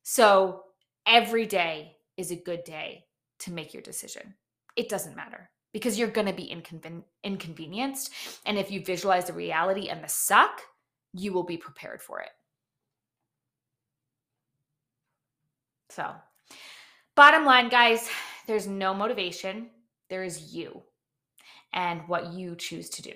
So 0.02 0.62
every 1.06 1.46
day 1.46 1.96
is 2.16 2.30
a 2.30 2.36
good 2.36 2.64
day 2.64 3.05
to 3.46 3.52
make 3.52 3.72
your 3.72 3.82
decision. 3.82 4.34
It 4.76 4.88
doesn't 4.88 5.16
matter 5.16 5.50
because 5.72 5.98
you're 5.98 6.08
going 6.08 6.26
to 6.26 6.32
be 6.32 6.52
inconven- 6.54 7.04
inconvenienced. 7.24 8.12
And 8.44 8.58
if 8.58 8.70
you 8.70 8.84
visualize 8.84 9.26
the 9.26 9.32
reality 9.32 9.88
and 9.88 10.02
the 10.02 10.08
suck, 10.08 10.60
you 11.12 11.32
will 11.32 11.44
be 11.44 11.56
prepared 11.56 12.02
for 12.02 12.20
it. 12.20 12.30
So, 15.90 16.12
bottom 17.14 17.44
line, 17.44 17.68
guys, 17.68 18.08
there's 18.46 18.66
no 18.66 18.92
motivation, 18.92 19.70
there 20.10 20.24
is 20.24 20.52
you 20.52 20.82
and 21.72 22.02
what 22.08 22.32
you 22.32 22.56
choose 22.56 22.90
to 22.90 23.02
do. 23.02 23.14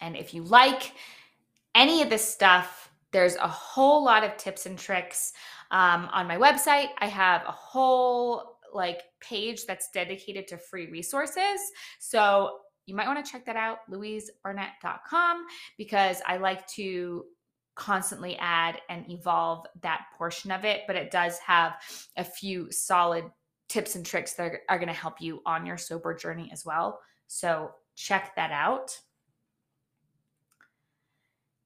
And 0.00 0.16
if 0.16 0.32
you 0.32 0.42
like 0.42 0.92
any 1.74 2.02
of 2.02 2.10
this 2.10 2.26
stuff, 2.26 2.81
there's 3.12 3.36
a 3.36 3.48
whole 3.48 4.04
lot 4.04 4.24
of 4.24 4.36
tips 4.36 4.66
and 4.66 4.78
tricks 4.78 5.32
um, 5.70 6.08
on 6.12 6.26
my 6.26 6.36
website. 6.36 6.88
I 6.98 7.06
have 7.06 7.42
a 7.46 7.52
whole 7.52 8.58
like 8.72 9.02
page 9.20 9.66
that's 9.66 9.90
dedicated 9.92 10.48
to 10.48 10.56
free 10.56 10.90
resources. 10.90 11.60
So 11.98 12.58
you 12.86 12.96
might 12.96 13.06
want 13.06 13.24
to 13.24 13.30
check 13.30 13.44
that 13.46 13.56
out, 13.56 13.78
louisebarnett.com, 13.90 15.46
because 15.78 16.20
I 16.26 16.38
like 16.38 16.66
to 16.68 17.24
constantly 17.74 18.36
add 18.38 18.80
and 18.88 19.08
evolve 19.10 19.66
that 19.82 20.06
portion 20.18 20.50
of 20.50 20.64
it. 20.64 20.82
But 20.86 20.96
it 20.96 21.10
does 21.10 21.38
have 21.38 21.74
a 22.16 22.24
few 22.24 22.70
solid 22.70 23.24
tips 23.68 23.94
and 23.94 24.04
tricks 24.04 24.34
that 24.34 24.44
are, 24.44 24.60
are 24.68 24.78
going 24.78 24.88
to 24.88 24.94
help 24.94 25.20
you 25.20 25.40
on 25.46 25.64
your 25.64 25.78
sober 25.78 26.14
journey 26.14 26.50
as 26.52 26.64
well. 26.64 27.00
So 27.28 27.70
check 27.94 28.34
that 28.36 28.50
out. 28.50 28.98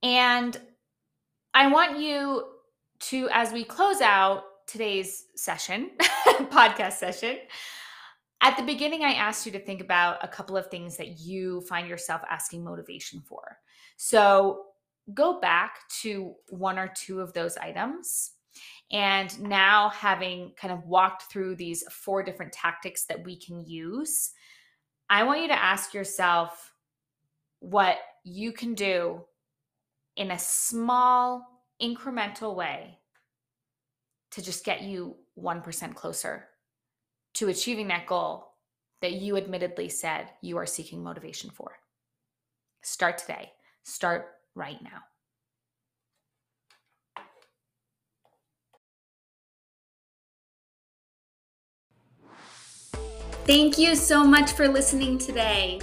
And 0.03 0.57
I 1.57 1.69
want 1.69 1.99
you 1.99 2.45
to, 3.01 3.31
as 3.33 3.51
we 3.51 3.65
close 3.65 4.03
out 4.03 4.43
today's 4.67 5.25
session, 5.37 5.93
podcast 6.29 6.99
session, 6.99 7.39
at 8.43 8.59
the 8.59 8.63
beginning, 8.63 9.05
I 9.05 9.15
asked 9.15 9.47
you 9.47 9.53
to 9.53 9.59
think 9.59 9.81
about 9.81 10.23
a 10.23 10.29
couple 10.29 10.59
of 10.59 10.67
things 10.67 10.99
that 10.99 11.19
you 11.19 11.63
find 11.63 11.89
yourself 11.89 12.21
asking 12.29 12.63
motivation 12.63 13.23
for. 13.23 13.57
So 13.97 14.65
go 15.15 15.41
back 15.41 15.79
to 16.03 16.35
one 16.51 16.79
or 16.79 16.93
two 16.95 17.21
of 17.21 17.33
those 17.33 17.57
items. 17.57 18.33
And 18.93 19.41
now, 19.41 19.89
having 19.89 20.53
kind 20.61 20.75
of 20.75 20.85
walked 20.85 21.33
through 21.33 21.57
these 21.57 21.83
four 21.91 22.23
different 22.23 22.53
tactics 22.53 23.07
that 23.07 23.25
we 23.25 23.35
can 23.35 23.65
use, 23.65 24.33
I 25.09 25.23
want 25.23 25.41
you 25.41 25.49
to 25.49 25.65
ask 25.65 25.95
yourself 25.95 26.75
what 27.61 27.97
you 28.25 28.53
can 28.53 28.75
do 28.75 29.25
in 30.17 30.31
a 30.31 30.39
small, 30.39 31.63
incremental 31.81 32.55
way 32.55 32.99
to 34.33 34.43
just 34.43 34.65
get 34.65 34.83
you 34.83 35.17
1% 35.39 35.95
closer 35.95 36.49
to 37.35 37.49
achieving 37.49 37.89
that 37.89 38.07
goal 38.07 38.53
that 39.03 39.13
you 39.13 39.37
admittedly 39.37 39.89
said 39.89 40.31
you 40.41 40.57
are 40.57 40.67
seeking 40.67 41.03
motivation 41.03 41.51
for. 41.51 41.73
Start 42.83 43.19
today. 43.19 43.53
Start 43.83 44.29
right 44.55 44.83
now. 44.83 45.01
Thank 53.47 53.79
you 53.79 53.95
so 53.95 54.25
much 54.25 54.55
for 54.55 54.67
listening 54.67 55.19
today. 55.19 55.79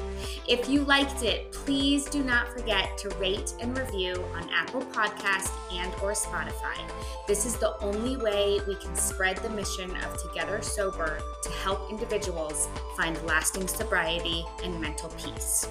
If 0.50 0.68
you 0.68 0.82
liked 0.82 1.24
it, 1.24 1.50
please 1.54 2.04
do 2.04 2.22
not 2.22 2.50
forget 2.50 2.98
to 2.98 3.10
rate 3.12 3.54
and 3.62 3.78
review 3.78 4.22
on 4.36 4.50
Apple 4.50 4.82
Podcast 4.82 5.50
and 5.72 5.90
or 6.02 6.12
Spotify. 6.12 6.78
This 7.26 7.46
is 7.46 7.56
the 7.56 7.78
only 7.80 8.18
way 8.18 8.60
we 8.68 8.76
can 8.76 8.94
spread 8.98 9.38
the 9.38 9.50
mission 9.50 9.96
of 10.04 10.22
Together 10.22 10.62
Sober 10.62 11.22
to 11.42 11.50
help 11.50 11.90
individuals 11.90 12.68
find 12.98 13.18
lasting 13.26 13.70
sobriety 13.70 14.46
and 14.62 14.82
mental 14.82 15.08
peace. 15.12 15.66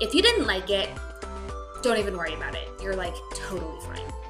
If 0.00 0.14
you 0.14 0.20
didn't 0.20 0.48
like 0.48 0.68
it, 0.68 0.88
don't 1.82 1.98
even 1.98 2.16
worry 2.16 2.34
about 2.34 2.56
it. 2.56 2.68
You're 2.82 2.96
like 2.96 3.14
totally 3.36 3.80
fine. 3.82 4.23